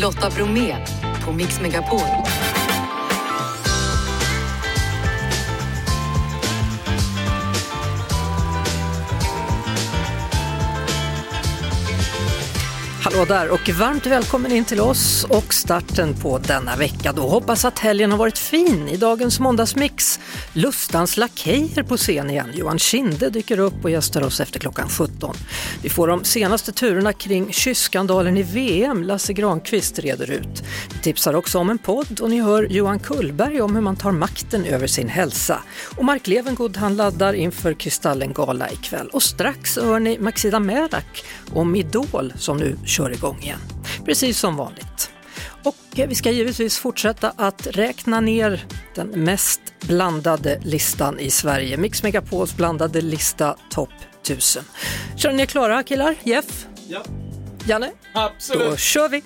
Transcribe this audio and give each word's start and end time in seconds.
Lotta 0.00 0.30
Bromé 0.30 0.76
på 1.24 1.32
Mix 1.32 1.60
Megapol. 1.60 2.00
Hallå 13.02 13.24
där 13.24 13.50
och 13.50 13.68
varmt 13.68 14.06
välkommen 14.06 14.52
in 14.52 14.64
till 14.64 14.80
oss 14.80 15.24
och 15.24 15.54
starten 15.54 16.14
på 16.14 16.38
denna 16.38 16.76
vecka. 16.76 17.12
Då 17.12 17.28
hoppas 17.28 17.64
att 17.64 17.78
helgen 17.78 18.10
har 18.10 18.18
varit 18.18 18.38
fin. 18.38 18.88
I 18.88 18.96
dagens 18.96 19.40
måndagsmix, 19.40 20.15
Lustans 20.56 21.16
lakejer 21.16 21.82
på 21.82 21.96
scen 21.96 22.30
igen. 22.30 22.50
Johan 22.54 22.78
Kinde 22.78 23.30
dyker 23.30 23.58
upp 23.58 23.84
och 23.84 23.90
gästar 23.90 24.22
oss 24.22 24.40
efter 24.40 24.60
klockan 24.60 24.88
17. 24.88 25.36
Vi 25.82 25.88
får 25.88 26.08
de 26.08 26.24
senaste 26.24 26.72
turerna 26.72 27.12
kring 27.12 27.52
kysskandalen 27.52 28.36
i 28.36 28.42
VM. 28.42 29.02
Lasse 29.02 29.32
Granqvist 29.32 29.98
reder 29.98 30.30
ut. 30.30 30.62
Vi 30.94 30.98
tipsar 31.02 31.34
också 31.34 31.58
om 31.58 31.70
en 31.70 31.78
podd 31.78 32.20
och 32.20 32.30
ni 32.30 32.40
hör 32.40 32.66
Johan 32.70 32.98
Kullberg 32.98 33.60
om 33.60 33.74
hur 33.74 33.82
man 33.82 33.96
tar 33.96 34.12
makten 34.12 34.64
över 34.64 34.86
sin 34.86 35.08
hälsa. 35.08 35.62
Och 35.96 36.04
Mark 36.04 36.26
Levengood 36.26 36.76
han 36.76 36.96
laddar 36.96 37.32
inför 37.32 37.74
Kristallengala 37.74 38.70
ikväll. 38.70 39.08
Och 39.08 39.22
strax 39.22 39.76
hör 39.76 40.00
ni 40.00 40.18
Maxida 40.18 40.60
Merak 40.60 41.24
om 41.52 41.76
Idol 41.76 42.32
som 42.36 42.56
nu 42.56 42.76
kör 42.84 43.10
igång 43.10 43.38
igen. 43.42 43.60
Precis 44.04 44.38
som 44.38 44.56
vanligt. 44.56 45.10
Och 45.66 45.76
vi 46.08 46.14
ska 46.14 46.30
givetvis 46.30 46.78
fortsätta 46.78 47.32
att 47.36 47.66
räkna 47.66 48.20
ner 48.20 48.64
den 48.94 49.08
mest 49.08 49.60
blandade 49.80 50.60
listan 50.64 51.18
i 51.20 51.30
Sverige. 51.30 51.76
Mix 51.76 52.02
Megapols 52.02 52.56
blandade 52.56 53.00
lista 53.00 53.56
topp 53.70 53.90
1000. 54.22 54.64
Kör 55.16 55.32
ni 55.32 55.46
klara 55.46 55.82
killar? 55.82 56.14
Jeff? 56.22 56.66
Ja. 56.88 57.04
Janne? 57.66 57.90
Absolut. 58.14 58.70
Då 58.70 58.76
kör 58.76 59.08
vi! 59.08 59.22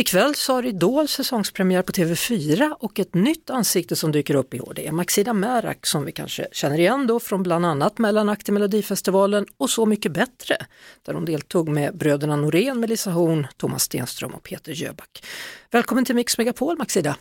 Ikväll 0.00 0.34
så 0.34 0.52
har 0.52 0.66
Idol 0.66 1.08
säsongspremiär 1.08 1.82
på 1.82 1.92
TV4 1.92 2.74
och 2.80 2.98
ett 2.98 3.14
nytt 3.14 3.50
ansikte 3.50 3.96
som 3.96 4.12
dyker 4.12 4.34
upp 4.34 4.54
i 4.54 4.60
år. 4.60 4.72
Det 4.76 4.86
är 4.86 4.92
Maxida 4.92 5.32
Märak 5.32 5.86
som 5.86 6.04
vi 6.04 6.12
kanske 6.12 6.46
känner 6.52 6.78
igen 6.78 7.06
då 7.06 7.20
från 7.20 7.42
bland 7.42 7.66
annat 7.66 7.98
Mellanakt 7.98 8.48
i 8.48 8.52
Melodifestivalen 8.52 9.46
och 9.56 9.70
Så 9.70 9.86
mycket 9.86 10.12
bättre 10.12 10.56
där 11.02 11.14
hon 11.14 11.24
deltog 11.24 11.68
med 11.68 11.96
bröderna 11.96 12.36
Norén, 12.36 12.80
Melissa 12.80 13.10
Horn, 13.10 13.46
Thomas 13.56 13.82
Stenström 13.82 14.34
och 14.34 14.42
Peter 14.42 14.72
Jöback. 14.72 15.24
Välkommen 15.70 16.04
till 16.04 16.14
Mix 16.14 16.38
Megapol 16.38 16.78
Maxida! 16.78 17.16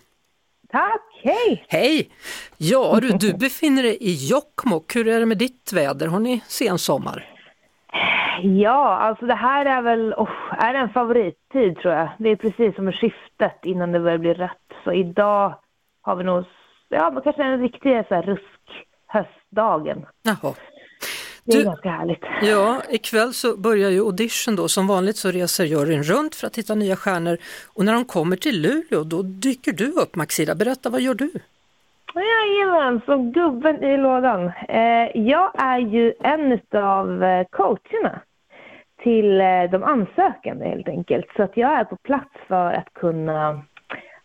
Tack, 0.72 1.02
hej! 1.23 1.66
Hej! 1.67 2.09
Ja 2.57 3.00
du, 3.02 3.09
du 3.09 3.33
befinner 3.33 3.83
dig 3.83 3.97
i 4.02 4.27
Jokkmokk. 4.27 4.95
Hur 4.95 5.07
är 5.07 5.19
det 5.19 5.25
med 5.25 5.38
ditt 5.38 5.73
väder? 5.73 6.07
Har 6.07 6.19
ni 6.19 6.41
sensommar? 6.47 7.38
Ja, 8.43 8.97
alltså 8.97 9.25
det 9.25 9.35
här 9.35 9.65
är 9.65 9.81
väl, 9.81 10.13
oh, 10.13 10.29
är 10.63 10.73
en 10.73 10.89
favorittid 10.89 11.77
tror 11.81 11.93
jag. 11.93 12.09
Det 12.19 12.29
är 12.29 12.35
precis 12.35 12.75
som 12.75 12.91
skiftet 12.91 13.59
innan 13.65 13.91
det 13.91 13.99
börjar 13.99 14.17
bli 14.17 14.33
rött. 14.33 14.67
Så 14.83 14.93
idag 14.93 15.55
har 16.01 16.15
vi 16.15 16.23
nog, 16.23 16.45
ja 16.89 17.11
men 17.11 17.23
kanske 17.23 17.43
en 17.43 17.61
riktig 17.61 18.05
så 18.07 18.15
här 18.15 18.21
rusk 18.23 18.85
höstdagen. 19.07 20.05
Jaha. 20.23 20.53
Det 21.45 21.53
är 21.53 21.57
Du- 21.59 21.63
ganska 21.65 21.89
härligt. 21.89 22.23
Ja, 22.41 22.81
ikväll 22.89 23.33
så 23.33 23.57
börjar 23.57 23.89
ju 23.89 23.99
audition 24.05 24.55
då. 24.55 24.67
Som 24.67 24.87
vanligt 24.87 25.17
så 25.17 25.31
reser 25.31 25.65
juryn 25.65 26.03
runt 26.03 26.35
för 26.35 26.47
att 26.47 26.57
hitta 26.57 26.75
nya 26.75 26.95
stjärnor 26.95 27.37
och 27.73 27.85
när 27.85 27.93
de 27.93 28.05
kommer 28.05 28.35
till 28.35 28.61
Luleå 28.61 29.03
då 29.03 29.21
dyker 29.21 29.71
du 29.71 29.85
upp 29.91 30.15
Maxida. 30.15 30.55
Berätta, 30.55 30.89
vad 30.89 31.01
gör 31.01 31.13
du? 31.13 31.31
Jajamän, 32.15 33.02
som 33.05 33.31
gubben 33.31 33.83
i 33.83 33.97
lådan. 33.97 34.52
Eh, 34.69 35.07
jag 35.13 35.52
är 35.61 35.79
ju 35.79 36.13
en 36.23 36.59
av 36.81 37.23
eh, 37.23 37.45
coacherna 37.49 38.21
till 39.03 39.41
eh, 39.41 39.63
de 39.71 39.83
ansökande 39.83 40.66
helt 40.66 40.88
enkelt. 40.88 41.25
Så 41.35 41.43
att 41.43 41.57
jag 41.57 41.79
är 41.79 41.83
på 41.83 41.95
plats 41.95 42.29
för 42.47 42.73
att 42.73 42.94
kunna 42.94 43.63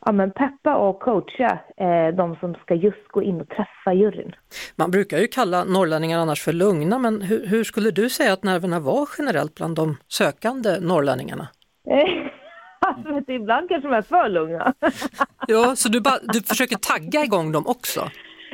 ja, 0.06 0.12
men 0.12 0.31
peppa 0.31 0.76
och 0.76 1.00
coacha 1.00 1.59
eh, 1.76 2.14
de 2.14 2.36
som 2.41 2.54
ska 2.54 2.75
just 2.75 3.09
gå 3.09 3.22
in 3.22 3.41
och 3.41 3.48
träffa 3.48 3.92
juryn. 3.92 4.34
Man 4.76 4.91
brukar 4.91 5.19
ju 5.19 5.26
kalla 5.26 5.64
norrlänningar 5.64 6.19
annars 6.19 6.42
för 6.42 6.53
lugna, 6.53 6.98
men 6.98 7.22
hur, 7.22 7.47
hur 7.47 7.64
skulle 7.64 7.91
du 7.91 8.10
säga 8.10 8.32
att 8.32 8.44
nerverna 8.44 8.80
var 8.80 9.09
generellt 9.19 9.54
bland 9.54 9.76
de 9.76 9.97
sökande 10.09 10.80
norrlänningarna? 10.80 11.48
Eh, 12.84 13.17
alltså, 13.17 13.33
ibland 13.33 13.69
kanske 13.69 13.89
de 13.89 13.95
är 13.95 14.03
för 14.03 14.28
lugna. 14.28 14.75
Ja, 15.49 15.77
så 15.77 15.89
du, 15.89 16.00
bara, 16.00 16.19
du 16.22 16.41
försöker 16.41 16.77
tagga 16.77 17.25
igång 17.25 17.53
dem 17.53 17.67
också? 17.67 18.00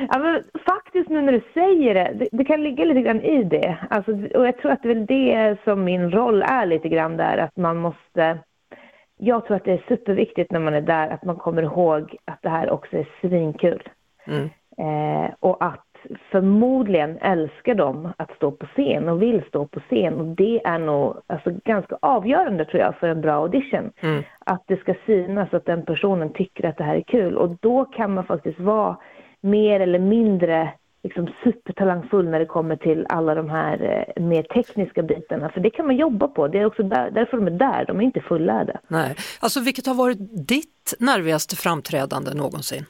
Ja, 0.09 0.19
men 0.19 0.43
faktiskt 0.65 1.09
nu 1.09 1.21
när 1.21 1.31
du 1.31 1.41
säger 1.53 1.93
det, 1.93 2.13
det, 2.15 2.29
det 2.31 2.45
kan 2.45 2.63
ligga 2.63 2.85
lite 2.85 3.01
grann 3.01 3.21
i 3.21 3.43
det. 3.43 3.77
Alltså, 3.89 4.11
och 4.11 4.47
jag 4.47 4.57
tror 4.57 4.71
att 4.71 4.83
det 4.83 4.89
är 4.89 4.95
väl 4.95 5.05
det 5.05 5.57
som 5.63 5.83
min 5.83 6.11
roll 6.11 6.41
är 6.41 6.65
lite 6.65 6.89
grann 6.89 7.17
där, 7.17 7.37
att 7.37 7.57
man 7.57 7.77
måste... 7.77 8.39
Jag 9.17 9.45
tror 9.45 9.57
att 9.57 9.65
det 9.65 9.71
är 9.71 9.83
superviktigt 9.87 10.51
när 10.51 10.59
man 10.59 10.73
är 10.73 10.81
där 10.81 11.09
att 11.09 11.23
man 11.23 11.35
kommer 11.35 11.63
ihåg 11.63 12.15
att 12.25 12.41
det 12.41 12.49
här 12.49 12.69
också 12.69 12.97
är 12.97 13.09
svinkul. 13.21 13.89
Mm. 14.25 14.49
Eh, 14.77 15.31
och 15.39 15.65
att 15.65 15.90
förmodligen 16.31 17.17
älskar 17.17 17.75
de 17.75 18.13
att 18.17 18.35
stå 18.35 18.51
på 18.51 18.65
scen 18.65 19.09
och 19.09 19.21
vill 19.21 19.43
stå 19.47 19.67
på 19.67 19.79
scen. 19.79 20.13
Och 20.13 20.25
det 20.25 20.61
är 20.65 20.79
nog 20.79 21.17
alltså, 21.27 21.51
ganska 21.65 21.97
avgörande 22.01 22.65
tror 22.65 22.81
jag 22.81 22.95
för 22.95 23.07
en 23.07 23.21
bra 23.21 23.33
audition. 23.33 23.91
Mm. 23.99 24.23
Att 24.39 24.63
det 24.67 24.77
ska 24.77 24.95
synas 25.05 25.53
att 25.53 25.65
den 25.65 25.85
personen 25.85 26.33
tycker 26.33 26.69
att 26.69 26.77
det 26.77 26.83
här 26.83 26.95
är 26.95 27.01
kul. 27.01 27.37
Och 27.37 27.57
då 27.59 27.85
kan 27.85 28.13
man 28.13 28.25
faktiskt 28.25 28.59
vara 28.59 28.97
mer 29.41 29.79
eller 29.79 29.99
mindre 29.99 30.73
liksom, 31.03 31.29
supertalangfull 31.43 32.29
när 32.29 32.39
det 32.39 32.45
kommer 32.45 32.75
till 32.75 33.05
alla 33.09 33.35
de 33.35 33.49
här 33.49 34.05
eh, 34.17 34.23
mer 34.23 34.43
tekniska 34.43 35.03
bitarna. 35.03 35.49
För 35.49 35.61
det 35.61 35.69
kan 35.69 35.85
man 35.85 35.95
jobba 35.95 36.27
på. 36.27 36.47
Det 36.47 36.59
är 36.59 36.65
också 36.65 36.83
där, 36.83 37.11
därför 37.11 37.37
de 37.37 37.47
är 37.47 37.51
där. 37.51 37.85
De 37.87 37.99
är 37.99 38.03
inte 38.03 38.21
fullärda. 38.21 38.79
Nej. 38.87 39.15
Alltså 39.39 39.59
vilket 39.59 39.87
har 39.87 39.93
varit 39.93 40.47
ditt 40.47 40.93
nervigaste 40.99 41.55
framträdande 41.55 42.33
någonsin? 42.33 42.85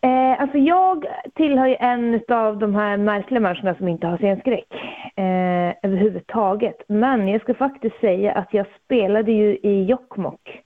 Eh, 0.00 0.40
alltså 0.40 0.58
jag 0.58 1.06
tillhör 1.34 1.66
ju 1.66 1.76
en 1.80 2.20
av 2.28 2.58
de 2.58 2.74
här 2.74 2.96
märkliga 2.96 3.40
människorna 3.40 3.74
som 3.74 3.88
inte 3.88 4.06
har 4.06 4.16
scenskräck 4.18 4.74
eh, 5.16 5.74
överhuvudtaget. 5.82 6.76
Men 6.88 7.28
jag 7.28 7.40
ska 7.40 7.54
faktiskt 7.54 8.00
säga 8.00 8.32
att 8.32 8.54
jag 8.54 8.66
spelade 8.84 9.32
ju 9.32 9.56
i 9.56 9.84
Jokkmokk, 9.84 10.62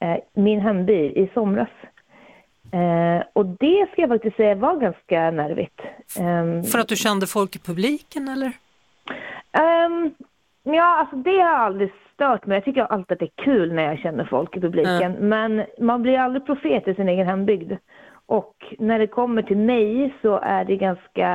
eh, 0.00 0.16
min 0.34 0.60
hemby, 0.60 0.92
i 0.92 1.30
somras. 1.34 1.68
Eh, 2.72 3.26
och 3.32 3.46
det 3.46 3.86
ska 3.92 4.00
jag 4.00 4.08
faktiskt 4.10 4.36
säga 4.36 4.54
var 4.54 4.76
ganska 4.76 5.30
nervigt. 5.30 5.80
Ehm, 6.20 6.62
För 6.62 6.78
att 6.78 6.88
du 6.88 6.96
kände 6.96 7.26
folk 7.26 7.56
i 7.56 7.58
publiken 7.58 8.28
eller? 8.28 8.52
Ehm, 9.52 10.10
ja, 10.62 10.96
alltså 11.00 11.16
det 11.16 11.38
har 11.40 11.54
aldrig 11.54 11.92
stört 12.14 12.46
mig. 12.46 12.56
Jag 12.56 12.64
tycker 12.64 12.82
alltid 12.82 13.12
att 13.12 13.18
det 13.18 13.24
är 13.24 13.44
kul 13.44 13.72
när 13.72 13.82
jag 13.82 13.98
känner 13.98 14.24
folk 14.24 14.56
i 14.56 14.60
publiken. 14.60 15.12
Men 15.12 15.64
man 15.80 16.02
blir 16.02 16.18
aldrig 16.18 16.46
profet 16.46 16.88
i 16.88 16.94
sin 16.94 17.08
egen 17.08 17.26
hembygd. 17.26 17.72
Och 18.26 18.74
när 18.78 18.98
det 18.98 19.06
kommer 19.06 19.42
till 19.42 19.56
mig 19.56 20.14
så 20.22 20.38
är 20.42 20.64
det 20.64 20.76
ganska, 20.76 21.28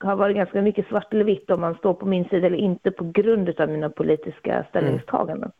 har 0.00 0.16
varit 0.16 0.36
ganska 0.36 0.62
mycket 0.62 0.88
svart 0.88 1.14
eller 1.14 1.24
vitt 1.24 1.50
om 1.50 1.60
man 1.60 1.74
står 1.74 1.94
på 1.94 2.06
min 2.06 2.24
sida 2.24 2.46
eller 2.46 2.58
inte 2.58 2.90
på 2.90 3.04
grund 3.04 3.60
av 3.60 3.68
mina 3.68 3.90
politiska 3.90 4.64
ställningstaganden. 4.68 5.50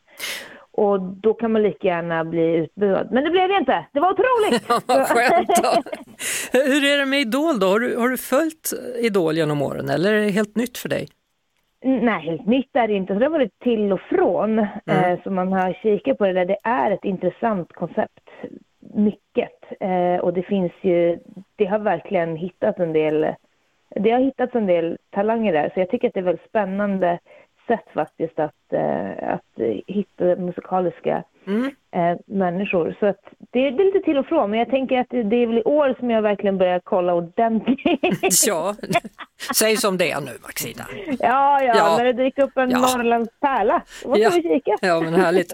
Och 0.76 1.00
då 1.00 1.34
kan 1.34 1.52
man 1.52 1.62
lika 1.62 1.88
gärna 1.88 2.24
bli 2.24 2.56
utbuad. 2.56 3.08
Men 3.12 3.24
det 3.24 3.30
blev 3.30 3.48
det 3.48 3.56
inte. 3.56 3.86
Det 3.92 4.00
var 4.00 4.10
otroligt! 4.10 4.68
Vad 4.86 5.08
skönt 5.08 5.48
då. 5.62 5.82
Hur 6.58 6.84
är 6.84 6.98
det 6.98 7.06
med 7.06 7.20
Idol 7.20 7.60
då? 7.60 7.66
Har 7.66 7.80
du, 7.80 7.96
har 7.96 8.08
du 8.08 8.16
följt 8.16 8.72
Idol 9.00 9.34
genom 9.34 9.62
åren 9.62 9.88
eller 9.88 10.12
är 10.12 10.20
det 10.24 10.30
helt 10.30 10.56
nytt 10.56 10.78
för 10.78 10.88
dig? 10.88 11.08
Nej, 11.84 12.22
helt 12.22 12.46
nytt 12.46 12.76
är 12.76 12.88
det 12.88 12.94
inte. 12.94 13.12
Så 13.12 13.18
det 13.18 13.24
har 13.24 13.30
varit 13.30 13.58
till 13.58 13.92
och 13.92 14.00
från. 14.00 14.58
Eh, 14.58 15.22
så 15.24 15.30
man 15.30 15.52
har 15.52 15.72
kikat 15.82 16.18
på 16.18 16.26
det 16.26 16.32
där. 16.32 16.44
Det 16.44 16.58
är 16.62 16.90
ett 16.90 17.04
intressant 17.04 17.72
koncept. 17.72 18.28
Mycket. 18.94 19.52
Eh, 19.80 20.16
och 20.16 20.32
det 20.32 20.42
finns 20.42 20.72
ju, 20.82 21.18
det 21.56 21.64
har 21.64 21.78
verkligen 21.78 22.36
hittat 22.36 22.78
en 22.78 22.92
del, 22.92 23.34
det 23.90 24.10
har 24.10 24.20
hittat 24.20 24.54
en 24.54 24.66
del 24.66 24.98
talanger 25.10 25.52
där. 25.52 25.70
Så 25.74 25.80
jag 25.80 25.90
tycker 25.90 26.08
att 26.08 26.14
det 26.14 26.20
är 26.20 26.24
väldigt 26.24 26.48
spännande 26.48 27.18
sätt 27.66 27.88
faktiskt 27.94 28.38
att, 28.38 28.72
eh, 28.72 29.32
att 29.34 29.60
hitta 29.86 30.36
musikaliska 30.36 31.22
Mm. 31.46 31.64
eh, 31.94 32.18
människor. 32.26 32.96
Så 33.00 33.06
att 33.06 33.20
det, 33.52 33.70
det 33.70 33.82
är 33.82 33.84
lite 33.84 34.00
till 34.04 34.18
och 34.18 34.26
från. 34.26 34.50
Men 34.50 34.58
jag 34.58 34.68
tänker 34.70 34.98
att 35.00 35.06
det, 35.10 35.22
det 35.22 35.36
är 35.36 35.46
väl 35.46 35.58
i 35.58 35.62
år 35.62 35.94
som 35.98 36.10
jag 36.10 36.22
verkligen 36.22 36.58
börjar 36.58 36.80
kolla 36.84 37.14
ordentligt. 37.14 37.80
Ja, 38.46 38.74
säg 39.54 39.76
som 39.76 39.98
det 39.98 40.10
är 40.10 40.20
nu 40.20 40.30
Maxida. 40.42 40.86
Ja, 41.18 41.62
ja, 41.62 41.74
Ja. 41.76 41.94
när 41.98 42.04
det 42.04 42.12
dyker 42.12 42.42
upp 42.42 42.56
en 42.56 42.70
Ja. 42.70 42.78
Norrlandspärla, 42.78 43.82
då 44.02 44.08
måste 44.08 44.22
Ja. 44.22 44.30
vi 44.34 44.42
kika. 44.42 44.76
Ja 44.82 45.00
men 45.00 45.14
härligt. 45.14 45.52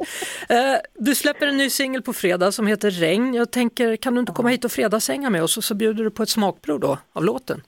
Eh, 0.49 0.57
Du 0.95 1.15
släpper 1.15 1.47
en 1.47 1.57
ny 1.57 1.71
singel 1.71 2.03
på 2.03 2.13
fredag 2.13 2.53
som 2.53 2.67
heter 2.67 2.91
Regn. 2.91 3.35
Jag 3.35 3.51
tänker, 3.51 3.97
kan 3.97 4.15
du 4.15 4.21
inte 4.21 4.33
komma 4.33 4.49
hit 4.49 4.65
och 4.65 4.73
fredagshänga 4.73 5.31
med 5.31 5.43
oss 5.43 5.57
och 5.57 5.65
så 5.65 5.75
bjuder 5.75 6.05
du 6.05 6.11
på 6.11 6.23
ett 6.23 6.29
smakprov 6.29 6.81
då 6.81 6.99
av 7.13 7.25
låten? 7.25 7.63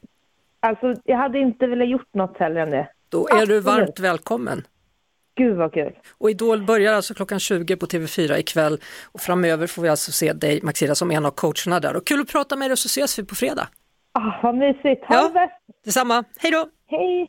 Alltså, 0.60 0.94
jag 1.04 1.16
hade 1.16 1.38
inte 1.38 1.66
velat 1.66 1.88
gjort 1.88 2.14
något 2.14 2.38
heller 2.38 2.60
än 2.60 2.70
det. 2.70 2.88
Då 3.08 3.28
är 3.28 3.34
du 3.34 3.40
Absolut. 3.42 3.64
varmt 3.64 4.00
välkommen. 4.00 4.64
Gud 5.42 5.56
vad 5.56 5.72
kul. 5.72 5.92
Och 6.18 6.30
Idol 6.30 6.62
börjar 6.66 6.92
alltså 6.92 7.14
klockan 7.14 7.40
20 7.40 7.76
på 7.76 7.86
TV4 7.86 8.36
ikväll 8.38 8.78
och 9.12 9.20
framöver 9.20 9.66
får 9.66 9.82
vi 9.82 9.88
alltså 9.88 10.12
se 10.12 10.32
dig 10.32 10.60
Maxida 10.62 10.94
som 10.94 11.10
en 11.10 11.26
av 11.26 11.30
coacherna 11.30 11.80
där. 11.80 11.96
Och 11.96 12.06
kul 12.06 12.20
att 12.20 12.28
prata 12.28 12.56
med 12.56 12.68
dig 12.70 12.72
och 12.72 12.78
så 12.78 12.86
ses 12.86 13.18
vi 13.18 13.24
på 13.24 13.34
fredag. 13.34 13.68
Ah, 14.14 14.40
vad 14.42 14.54
mysigt. 14.56 15.04
Ha 15.08 15.14
Ja. 15.14 15.22
det 15.28 15.34
bäst. 15.34 15.52
Detsamma, 15.84 16.24
hej 16.38 16.50
då! 16.52 16.68
Hej. 16.86 17.28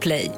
Play. 0.00 0.30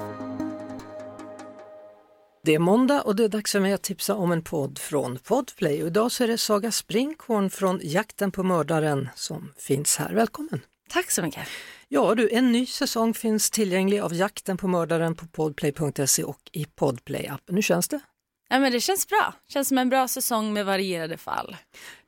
Det 2.45 2.55
är 2.55 2.59
måndag 2.59 3.03
och 3.03 3.17
det 3.17 3.25
är 3.25 3.29
dags 3.29 3.53
för 3.53 3.61
mig 3.61 3.73
att 3.73 3.83
tipsa 3.83 4.15
om 4.15 4.33
en 4.33 4.43
podd 4.43 4.79
från 4.79 5.19
Podplay. 5.29 5.83
Och 5.83 5.87
idag 5.87 6.13
så 6.13 6.25
är 6.25 6.29
det 6.29 6.39
Saga 6.39 6.71
Springhorn 6.71 7.51
från 7.51 7.81
Jakten 7.83 8.31
på 8.31 8.43
mördaren 8.43 9.09
som 9.15 9.53
finns 9.59 9.97
här. 9.97 10.15
Välkommen! 10.15 10.61
Tack 10.89 11.11
så 11.11 11.23
mycket! 11.23 11.49
Ja 11.89 12.15
du, 12.15 12.31
en 12.33 12.53
ny 12.53 12.67
säsong 12.67 13.15
finns 13.15 13.51
tillgänglig 13.51 14.01
av 14.01 14.15
Jakten 14.15 14.57
på 14.57 14.69
mördaren 14.69 15.15
på 15.15 15.27
podplay.se 15.27 16.25
och 16.25 16.41
i 16.53 16.65
Podplay-appen. 16.65 17.55
Hur 17.55 17.63
känns 17.63 17.89
det? 17.89 18.01
Ja, 18.49 18.59
men 18.59 18.73
det 18.73 18.81
känns 18.81 19.09
bra. 19.09 19.35
Känns 19.49 19.69
som 19.69 19.79
en 19.79 19.89
bra 19.89 20.09
säsong 20.09 20.53
med 20.53 20.67
varierade 20.67 21.17
fall. 21.17 21.57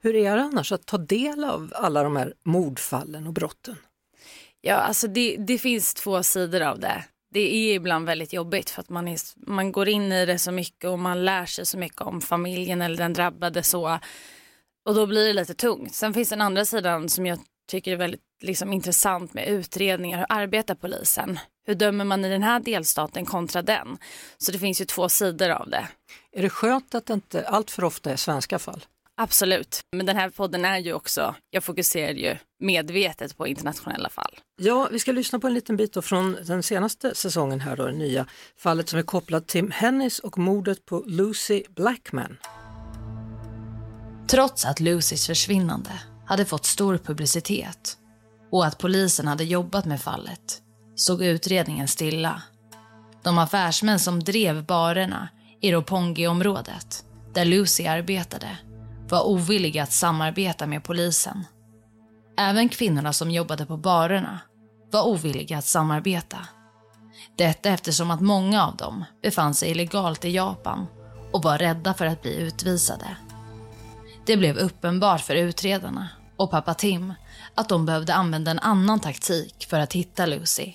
Hur 0.01 0.17
är 0.17 0.37
det 0.37 0.43
annars 0.43 0.73
att 0.73 0.87
ta 0.87 0.99
del 0.99 1.45
av 1.45 1.73
alla 1.77 2.03
de 2.03 2.17
här 2.17 2.35
mordfallen 2.45 3.27
och 3.27 3.33
brotten? 3.33 3.77
Ja, 4.61 4.75
alltså 4.75 5.09
det, 5.09 5.37
det 5.37 5.59
finns 5.59 5.95
två 5.95 6.23
sidor 6.23 6.61
av 6.61 6.79
det. 6.81 7.05
Det 7.35 7.55
är 7.55 7.75
ibland 7.75 8.07
väldigt 8.07 8.33
jobbigt 8.33 8.71
för 8.71 8.81
att 8.81 8.89
man, 8.89 9.09
är, 9.09 9.19
man 9.37 9.73
går 9.73 9.89
in 9.89 10.13
i 10.13 10.27
det 10.27 10.39
så 10.39 10.53
mycket 10.53 10.91
och 10.91 10.99
man 10.99 11.25
lär 11.25 11.47
sig 11.47 11.67
så 11.67 11.79
mycket 11.79 12.01
om 12.01 12.21
familjen 12.21 12.83
eller 12.83 12.97
den 12.97 13.13
drabbade 13.13 13.63
så. 13.63 13.99
Och 14.85 14.95
då 14.95 15.07
blir 15.07 15.27
det 15.27 15.33
lite 15.33 15.55
tungt. 15.55 15.95
Sen 15.95 16.15
finns 16.15 16.29
den 16.29 16.41
andra 16.41 16.65
sidan 16.65 17.09
som 17.09 17.27
jag 17.27 17.39
tycker 17.69 17.93
är 17.93 17.97
väldigt 17.97 18.21
liksom, 18.43 18.73
intressant 18.73 19.35
med 19.35 19.49
utredningar. 19.49 20.19
Hur 20.19 20.27
arbetar 20.29 20.75
polisen? 20.75 21.39
Hur 21.67 21.75
dömer 21.75 22.05
man 22.05 22.25
i 22.25 22.29
den 22.29 22.43
här 22.43 22.61
delstaten 22.61 23.27
kontra 23.27 23.63
den? 23.63 23.99
Så 24.39 24.53
det 24.53 24.59
finns 24.59 24.81
ju 24.81 24.85
två 24.85 25.09
sidor 25.09 25.49
av 25.49 25.71
det. 25.71 25.89
Är 26.33 26.43
det 26.43 26.51
skönt 26.51 26.95
att 26.95 27.07
det 27.07 27.13
inte 27.13 27.49
allt 27.49 27.71
för 27.71 27.85
ofta 27.85 28.11
är 28.11 28.17
svenska 28.17 28.59
fall? 28.59 28.85
Absolut, 29.21 29.81
men 29.97 30.07
den 30.07 30.17
här 30.17 30.31
podden 30.31 30.65
är 30.65 30.79
ju 30.79 30.93
också, 30.93 31.35
jag 31.51 31.65
fokuserar 31.65 32.13
ju 32.13 32.37
medvetet 32.61 33.37
på 33.37 33.47
internationella 33.47 34.09
fall. 34.09 34.39
Ja, 34.61 34.89
vi 34.93 34.99
ska 34.99 35.13
lyssna 35.13 35.39
på 35.39 35.47
en 35.47 35.55
liten 35.55 35.77
bit 35.77 36.05
från 36.05 36.37
den 36.47 36.63
senaste 36.63 37.15
säsongen 37.15 37.61
här 37.61 37.77
då, 37.77 37.87
det 37.87 37.93
nya 37.93 38.27
fallet 38.57 38.89
som 38.89 38.99
är 38.99 39.03
kopplat 39.03 39.47
till 39.47 39.73
Hennis 39.73 40.19
och 40.19 40.39
mordet 40.39 40.85
på 40.85 41.05
Lucy 41.07 41.63
Blackman. 41.69 42.37
Trots 44.31 44.65
att 44.65 44.81
Lucys 44.81 45.27
försvinnande 45.27 45.91
hade 46.29 46.45
fått 46.45 46.67
stor 46.67 46.99
publicitet 46.99 47.97
och 48.53 48.67
att 48.67 48.79
polisen 48.79 49.29
hade 49.29 49.45
jobbat 49.45 49.85
med 49.85 50.01
fallet 50.01 50.63
såg 50.97 51.23
utredningen 51.23 51.89
stilla. 51.89 52.43
De 53.23 53.39
affärsmän 53.39 53.99
som 53.99 54.21
drev 54.21 54.65
barerna 54.65 55.29
i 55.61 55.73
Ropongi-området 55.73 57.05
där 57.35 57.45
Lucy 57.45 57.87
arbetade, 57.87 58.59
var 59.09 59.27
ovilliga 59.27 59.83
att 59.83 59.93
samarbeta 59.93 60.67
med 60.67 60.85
polisen. 60.85 61.45
Även 62.39 62.69
kvinnorna 62.69 63.13
som 63.13 63.31
jobbade 63.31 63.67
på 63.67 63.77
barerna 63.77 64.41
var 64.91 65.07
ovilliga 65.07 65.59
att 65.59 65.65
samarbeta. 65.65 66.39
Detta 67.37 67.69
eftersom 67.69 68.11
att 68.11 68.21
många 68.21 68.67
av 68.67 68.77
dem 68.77 69.05
befann 69.23 69.55
sig 69.55 69.71
illegalt 69.71 70.25
i 70.25 70.31
Japan 70.31 70.87
och 71.33 71.43
var 71.43 71.59
rädda 71.59 71.95
för 71.95 72.07
att 72.07 72.23
bli 72.23 72.37
utvisade. 72.37 73.17
Det 74.27 74.37
blev 74.37 74.57
uppenbart 74.57 75.21
för 75.21 75.35
utredarna 75.35 76.09
och 76.39 76.51
pappa 76.51 76.75
Tim 76.75 77.15
att 77.55 77.69
de 77.69 77.87
behövde 77.87 78.15
använda 78.15 78.51
en 78.51 78.59
annan 78.59 79.01
taktik 79.01 79.67
för 79.71 79.81
att 79.81 79.93
hitta 79.93 80.27
Lucy. 80.27 80.73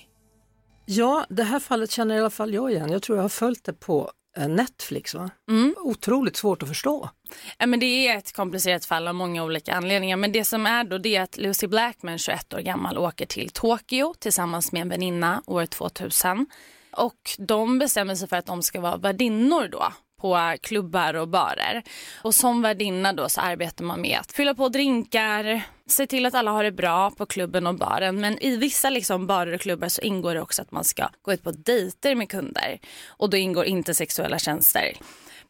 Ja, 0.86 1.26
det 1.28 1.42
här 1.42 1.60
fallet 1.60 1.90
känner 1.90 2.14
i 2.14 2.18
alla 2.18 2.30
fall 2.30 2.54
jag 2.54 2.70
igen. 2.70 2.92
Jag 2.92 3.02
tror 3.02 3.18
jag 3.18 3.22
har 3.22 3.28
följt 3.28 3.64
det 3.64 3.72
på 3.72 4.10
eh, 4.36 4.48
Netflix. 4.48 5.14
Va? 5.14 5.30
Mm. 5.50 5.74
Otroligt 5.78 6.36
svårt 6.36 6.62
att 6.62 6.68
förstå. 6.68 7.10
Ja, 7.58 7.66
men 7.66 7.80
det 7.80 7.86
är 7.86 8.18
ett 8.18 8.32
komplicerat 8.32 8.84
fall 8.84 9.08
av 9.08 9.14
många 9.14 9.44
olika 9.44 9.74
anledningar. 9.74 10.16
Men 10.16 10.32
det 10.32 10.44
som 10.44 10.66
är 10.66 10.84
då 10.84 10.98
det 10.98 11.16
är 11.16 11.22
att 11.22 11.36
Lucy 11.36 11.66
Blackman, 11.66 12.18
21 12.18 12.54
år 12.54 12.58
gammal, 12.58 12.98
åker 12.98 13.26
till 13.26 13.50
Tokyo 13.50 14.14
tillsammans 14.18 14.72
med 14.72 14.82
en 14.82 14.88
väninna 14.88 15.42
år 15.46 15.66
2000. 15.66 16.46
Och 16.92 17.30
de 17.38 17.78
bestämmer 17.78 18.14
sig 18.14 18.28
för 18.28 18.36
att 18.36 18.46
de 18.46 18.62
ska 18.62 18.80
vara 18.80 18.96
värdinnor 18.96 19.68
då 19.68 19.92
på 20.24 20.56
klubbar 20.60 21.14
och 21.14 21.28
barer. 21.28 21.82
Och 22.22 22.34
som 22.34 22.62
värdinna 22.62 23.12
då 23.12 23.28
så 23.28 23.40
arbetar 23.40 23.84
man 23.84 24.00
med 24.00 24.18
att 24.20 24.32
fylla 24.32 24.54
på 24.54 24.68
drinkar, 24.68 25.62
se 25.86 26.06
till 26.06 26.26
att 26.26 26.34
alla 26.34 26.50
har 26.50 26.64
det 26.64 26.72
bra 26.72 27.10
på 27.10 27.26
klubben 27.26 27.66
och 27.66 27.74
baren. 27.74 28.20
Men 28.20 28.38
i 28.38 28.56
vissa 28.56 28.90
liksom 28.90 29.26
barer 29.26 29.54
och 29.54 29.60
klubbar 29.60 29.88
så 29.88 30.02
ingår 30.02 30.34
det 30.34 30.40
också 30.40 30.62
att 30.62 30.70
man 30.70 30.84
ska 30.84 31.08
gå 31.22 31.32
ut 31.32 31.42
på 31.42 31.50
dejter 31.50 32.14
med 32.14 32.28
kunder. 32.28 32.78
Och 33.06 33.30
då 33.30 33.36
ingår 33.36 33.64
inte 33.64 33.94
sexuella 33.94 34.38
tjänster. 34.38 34.92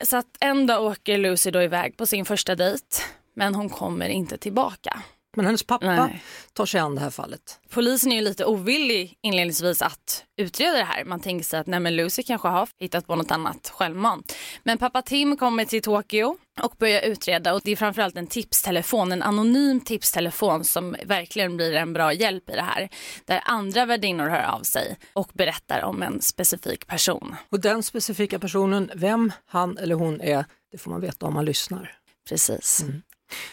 Så 0.05 0.17
att 0.17 0.37
en 0.41 0.67
dag 0.67 0.85
åker 0.85 1.19
Lucy 1.19 1.51
då 1.51 1.63
iväg 1.63 1.97
på 1.97 2.07
sin 2.07 2.25
första 2.25 2.55
dejt 2.55 3.03
men 3.35 3.55
hon 3.55 3.69
kommer 3.69 4.09
inte 4.09 4.39
tillbaka. 4.39 5.03
Men 5.35 5.45
hennes 5.45 5.63
pappa 5.63 5.87
Nej. 5.87 6.23
tar 6.53 6.67
sig 6.67 6.81
an 6.81 6.95
det 6.95 7.01
här 7.01 7.11
fallet. 7.11 7.61
Polisen 7.71 8.13
är 8.13 8.17
ju 8.17 8.23
lite 8.23 8.45
ovillig 8.45 9.19
inledningsvis 9.23 9.83
att 9.83 10.25
utreda 10.37 10.73
det 10.73 10.85
här. 10.85 11.05
Man 11.05 11.21
tänker 11.21 11.45
sig 11.45 11.61
att 11.61 11.67
nej 11.67 11.81
men 11.81 11.97
Lucy 11.97 12.23
kanske 12.23 12.49
har 12.49 12.69
hittat 12.79 13.07
på 13.07 13.17
något 13.17 13.31
annat 13.31 13.73
självmant. 13.75 14.37
Men 14.63 14.79
pappa 14.79 15.03
Tim 15.03 15.37
kommer 15.37 15.65
till 15.65 15.83
Tokyo 15.83 16.37
och 16.63 16.75
börjar 16.79 17.03
utreda 17.03 17.55
och 17.55 17.61
det 17.65 17.73
är 17.73 17.77
framförallt 17.77 18.17
en 18.17 18.27
tipstelefon, 18.27 19.13
en 19.13 19.23
anonym 19.23 19.81
tipstelefon 19.81 20.65
som 20.65 20.97
verkligen 21.05 21.57
blir 21.57 21.73
en 21.73 21.93
bra 21.93 22.13
hjälp 22.13 22.51
i 22.51 22.53
det 22.53 22.63
här. 22.63 22.89
Där 23.25 23.43
andra 23.45 23.87
värdinnor 23.87 24.29
hör 24.29 24.43
av 24.43 24.63
sig 24.63 24.97
och 25.13 25.31
berättar 25.33 25.83
om 25.83 26.03
en 26.03 26.21
specifik 26.21 26.87
person. 26.87 27.37
Och 27.51 27.61
den 27.61 27.83
specifika 27.83 28.39
personen, 28.39 28.91
vem 28.95 29.33
han 29.47 29.79
eller 29.79 29.95
hon 29.95 30.21
är, 30.21 30.45
det 30.73 30.79
får 30.79 30.91
man 30.91 31.01
veta 31.01 31.27
om 31.27 31.35
man 31.35 31.45
lyssnar. 31.45 31.93
Precis. 32.29 32.83
Mm. 32.83 33.03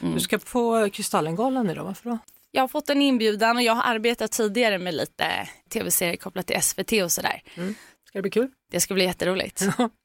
Mm. 0.01 0.13
Du 0.13 0.19
ska 0.19 0.37
på 0.37 0.89
Kristallengalan 0.93 1.69
idag, 1.69 1.83
varför 1.83 2.09
då? 2.09 2.17
Jag 2.51 2.63
har 2.63 2.67
fått 2.67 2.89
en 2.89 3.01
inbjudan 3.01 3.57
och 3.57 3.63
jag 3.63 3.75
har 3.75 3.93
arbetat 3.93 4.31
tidigare 4.31 4.77
med 4.77 4.93
lite 4.93 5.25
tv-serier 5.69 6.15
kopplat 6.15 6.47
till 6.47 6.61
SVT 6.61 6.91
och 7.03 7.11
sådär. 7.11 7.41
Mm. 7.55 7.75
Ska 8.07 8.17
det 8.17 8.21
bli 8.21 8.31
kul? 8.31 8.47
Det 8.71 8.79
ska 8.79 8.93
bli 8.93 9.03
jätteroligt. 9.03 9.63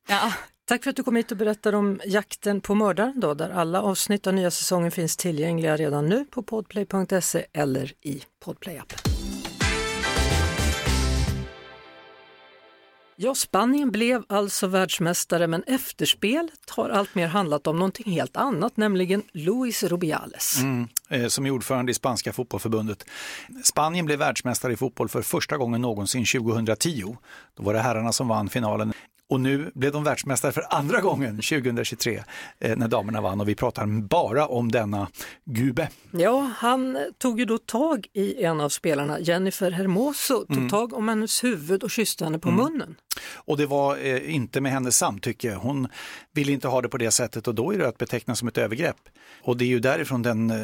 ja. 0.09 0.33
Tack 0.69 0.83
för 0.83 0.91
att 0.91 0.97
du 0.97 1.03
kom 1.03 1.17
hit 1.17 1.31
och 1.31 1.37
berättade 1.37 1.77
om 1.77 2.01
Jakten 2.05 2.61
på 2.61 2.75
mördaren 2.75 3.21
då, 3.21 3.35
där 3.35 3.51
alla 3.51 3.83
avsnitt 3.83 4.27
av 4.27 4.35
nya 4.35 4.51
säsongen 4.51 4.91
finns 4.91 5.17
tillgängliga 5.17 5.77
redan 5.77 6.07
nu 6.07 6.25
på 6.25 6.43
podplay.se 6.43 7.47
eller 7.53 7.93
i 8.03 8.23
podplay-appen. 8.45 9.16
Ja, 13.19 13.35
Spanien 13.35 13.91
blev 13.91 14.23
alltså 14.29 14.67
världsmästare 14.67 15.47
men 15.47 15.63
efterspelet 15.63 16.71
har 16.71 16.91
alltmer 16.91 17.27
handlat 17.27 17.67
om 17.67 17.77
någonting 17.79 18.13
helt 18.13 18.37
annat, 18.37 18.77
nämligen 18.77 19.23
Luis 19.33 19.83
Rubiales. 19.83 20.61
Mm, 20.61 20.89
eh, 21.09 21.27
som 21.27 21.47
är 21.47 21.51
ordförande 21.51 21.93
i 21.93 21.95
spanska 21.95 22.33
fotbollförbundet. 22.33 23.05
Spanien 23.65 24.07
blev 24.07 24.19
världsmästare 24.19 24.73
i 24.73 24.77
fotboll 24.77 25.09
för 25.09 25.23
första 25.23 25.57
gången 25.57 25.81
någonsin 25.81 26.25
2010. 26.25 27.17
Då 27.55 27.63
var 27.63 27.75
det 27.75 27.81
herrarna 27.81 28.13
som 28.13 28.29
vann 28.29 28.49
finalen. 28.49 28.93
Och 29.29 29.41
nu 29.41 29.71
blev 29.75 29.93
de 29.93 30.05
världsmästare 30.05 30.53
för 30.53 30.65
andra 30.71 31.01
gången 31.01 31.37
2023 31.37 32.23
eh, 32.59 32.77
när 32.77 32.89
damerna 32.89 33.21
vann 33.21 33.41
och 33.41 33.49
vi 33.49 33.55
pratar 33.55 33.87
bara 33.87 34.47
om 34.47 34.73
denna 34.73 35.09
gube. 35.45 35.89
Ja, 36.11 36.51
han 36.57 36.99
tog 37.19 37.39
ju 37.39 37.45
då 37.45 37.59
tag 37.59 38.07
i 38.13 38.45
en 38.45 38.61
av 38.61 38.69
spelarna, 38.69 39.21
Jennifer 39.21 39.71
Hermoso, 39.71 40.45
tog 40.47 40.57
mm. 40.57 40.69
tag 40.69 40.93
om 40.93 41.09
hennes 41.09 41.45
huvud 41.45 41.83
och 41.83 41.91
kysste 41.91 42.25
henne 42.25 42.39
på 42.39 42.49
mm. 42.49 42.65
munnen. 42.65 42.97
Och 43.35 43.57
det 43.57 43.67
var 43.67 43.97
eh, 43.97 44.35
inte 44.35 44.61
med 44.61 44.73
hennes 44.73 44.97
samtycke. 44.97 45.55
Hon 45.55 45.89
ville 46.35 46.53
inte 46.53 46.69
ha 46.69 46.83
det 46.83 46.89
på 46.89 46.99
det 46.99 47.11
sättet 47.11 47.49
och 47.49 47.55
då 47.55 47.75
är 47.75 47.79
det 47.79 47.89
att 47.89 47.99
beteckna 47.99 48.35
som 48.35 48.49
ett 48.49 48.59
övergrepp. 48.59 48.97
Och 49.43 49.57
det 49.57 49.65
är 49.65 49.69
ju 49.69 49.79
därifrån 49.79 50.23
den, 50.23 50.51
eh, 50.51 50.57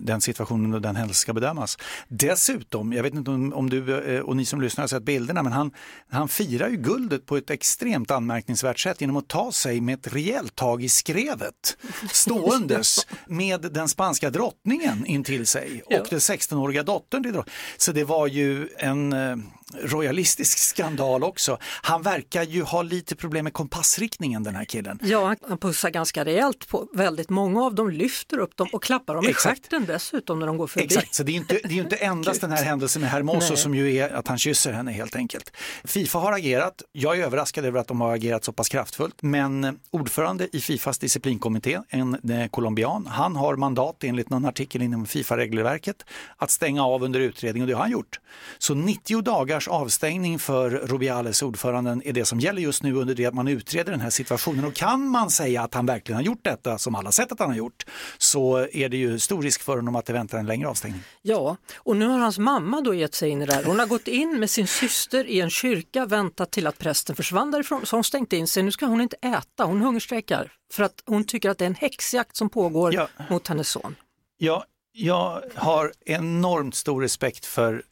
den 0.00 0.20
situationen 0.20 0.74
och 0.74 0.82
den 0.82 0.96
händelsen 0.96 1.20
ska 1.20 1.32
bedömas. 1.32 1.78
Dessutom, 2.08 2.92
jag 2.92 3.02
vet 3.02 3.14
inte 3.14 3.30
om, 3.30 3.52
om 3.52 3.70
du 3.70 4.14
eh, 4.16 4.20
och 4.20 4.36
ni 4.36 4.44
som 4.44 4.60
lyssnar 4.60 4.82
har 4.82 4.88
sett 4.88 5.02
bilderna, 5.02 5.42
men 5.42 5.52
han, 5.52 5.70
han 6.10 6.28
firar 6.28 6.68
ju 6.68 6.76
guldet 6.76 7.26
på 7.26 7.36
ett 7.36 7.50
extremt 7.50 8.07
anmärkningsvärt 8.10 8.78
sätt 8.78 9.00
genom 9.00 9.16
att 9.16 9.28
ta 9.28 9.52
sig 9.52 9.80
med 9.80 9.94
ett 9.94 10.12
rejält 10.12 10.54
tag 10.54 10.84
i 10.84 10.88
skrevet 10.88 11.76
ståendes 12.12 13.06
med 13.26 13.60
den 13.60 13.88
spanska 13.88 14.30
drottningen 14.30 15.06
intill 15.06 15.46
sig 15.46 15.82
och 15.86 15.92
ja. 15.92 16.04
den 16.10 16.18
16-åriga 16.18 16.82
dottern 16.82 17.22
till 17.22 17.32
drottningen. 17.32 17.58
Så 17.76 17.92
det 17.92 18.04
var 18.04 18.26
ju 18.26 18.68
en 18.78 19.12
eh, 19.12 19.36
royalistisk 19.82 20.58
skandal 20.58 21.24
också. 21.24 21.58
Han 21.62 22.02
verkar 22.02 22.42
ju 22.42 22.62
ha 22.62 22.82
lite 22.82 23.16
problem 23.16 23.44
med 23.44 23.52
kompassriktningen 23.52 24.42
den 24.42 24.54
här 24.54 24.64
killen. 24.64 24.98
Ja, 25.02 25.36
han 25.48 25.58
pussar 25.58 25.90
ganska 25.90 26.24
rejält 26.24 26.68
på 26.68 26.88
väldigt 26.92 27.30
många 27.30 27.64
av 27.64 27.74
dem, 27.74 27.90
lyfter 27.90 28.38
upp 28.38 28.56
dem 28.56 28.68
och 28.72 28.82
klappar 28.82 29.14
dem 29.14 29.26
Exakt. 29.26 29.58
i 29.58 29.62
stjärten 29.62 29.86
dessutom 29.86 30.38
när 30.38 30.46
de 30.46 30.56
går 30.56 30.66
förbi. 30.66 30.84
Exakt, 30.84 31.14
så 31.14 31.22
det 31.22 31.32
är 31.32 31.36
inte, 31.36 31.60
det 31.64 31.74
är 31.74 31.82
inte 31.82 31.96
endast 31.96 32.40
den 32.40 32.50
här 32.50 32.64
händelsen 32.64 33.02
med 33.02 33.10
Hermoso 33.10 33.56
som 33.56 33.74
ju 33.74 33.96
är 33.96 34.10
att 34.10 34.28
han 34.28 34.38
kysser 34.38 34.72
henne 34.72 34.92
helt 34.92 35.16
enkelt. 35.16 35.52
Fifa 35.84 36.18
har 36.18 36.32
agerat, 36.32 36.82
jag 36.92 37.18
är 37.18 37.22
överraskad 37.22 37.64
över 37.64 37.80
att 37.80 37.88
de 37.88 38.00
har 38.00 38.14
agerat 38.14 38.44
så 38.44 38.52
pass 38.52 38.68
kraftfullt, 38.68 39.22
men 39.22 39.78
ordförande 39.90 40.48
i 40.52 40.60
Fifas 40.60 40.98
disciplinkommitté, 40.98 41.78
en 41.88 42.30
eh, 42.30 42.48
colombian, 42.48 43.06
han 43.06 43.36
har 43.36 43.56
mandat 43.56 44.04
enligt 44.04 44.30
någon 44.30 44.44
artikel 44.44 44.82
inom 44.82 45.06
Fifa-regelverket 45.06 46.04
att 46.36 46.50
stänga 46.50 46.84
av 46.84 47.02
under 47.02 47.20
utredning 47.20 47.62
och 47.62 47.66
det 47.68 47.74
har 47.74 47.80
han 47.80 47.90
gjort. 47.90 48.20
Så 48.58 48.74
90 48.74 49.22
dagar 49.22 49.57
matchers 49.58 49.68
avstängning 49.68 50.38
för 50.38 50.70
Rubiales, 50.70 51.42
ordföranden, 51.42 52.02
är 52.04 52.12
det 52.12 52.24
som 52.24 52.40
gäller 52.40 52.62
just 52.62 52.82
nu 52.82 52.94
under 52.94 53.14
det 53.14 53.26
att 53.26 53.34
man 53.34 53.48
utreder 53.48 53.92
den 53.92 54.00
här 54.00 54.10
situationen. 54.10 54.64
Och 54.64 54.74
kan 54.74 55.08
man 55.08 55.30
säga 55.30 55.62
att 55.62 55.74
han 55.74 55.86
verkligen 55.86 56.16
har 56.16 56.22
gjort 56.22 56.44
detta, 56.44 56.78
som 56.78 56.94
alla 56.94 57.12
sett 57.12 57.32
att 57.32 57.40
han 57.40 57.48
har 57.48 57.56
gjort, 57.56 57.86
så 58.18 58.68
är 58.72 58.88
det 58.88 58.96
ju 58.96 59.18
stor 59.18 59.42
risk 59.42 59.62
för 59.62 59.76
honom 59.76 59.96
att 59.96 60.06
det 60.06 60.12
väntar 60.12 60.38
en 60.38 60.46
längre 60.46 60.68
avstängning. 60.68 61.00
Ja, 61.22 61.56
och 61.76 61.96
nu 61.96 62.06
har 62.06 62.18
hans 62.18 62.38
mamma 62.38 62.80
då 62.80 62.94
gett 62.94 63.14
sig 63.14 63.30
in 63.30 63.42
i 63.42 63.46
det 63.46 63.54
här. 63.54 63.64
Hon 63.64 63.78
har 63.78 63.86
gått 63.86 64.08
in 64.08 64.40
med 64.40 64.50
sin 64.50 64.66
syster 64.66 65.26
i 65.26 65.40
en 65.40 65.50
kyrka, 65.50 66.06
väntat 66.06 66.50
till 66.50 66.66
att 66.66 66.78
prästen 66.78 67.16
försvann 67.16 67.50
därifrån, 67.50 67.86
så 67.86 67.96
hon 67.96 68.04
stängt 68.04 68.32
in 68.32 68.46
sig. 68.46 68.62
Nu 68.62 68.72
ska 68.72 68.86
hon 68.86 69.00
inte 69.00 69.16
äta, 69.16 69.64
hon 69.64 69.80
hungerstrejkar 69.80 70.52
för 70.72 70.82
att 70.82 71.02
hon 71.06 71.24
tycker 71.24 71.50
att 71.50 71.58
det 71.58 71.64
är 71.64 71.66
en 71.66 71.74
häxjakt 71.74 72.36
som 72.36 72.50
pågår 72.50 72.94
ja. 72.94 73.08
mot 73.30 73.48
hennes 73.48 73.68
son. 73.68 73.96
Ja, 74.38 74.64
jag 74.92 75.42
har 75.54 75.92
enormt 76.04 76.74
stor 76.74 77.02
respekt 77.02 77.46
för 77.46 77.82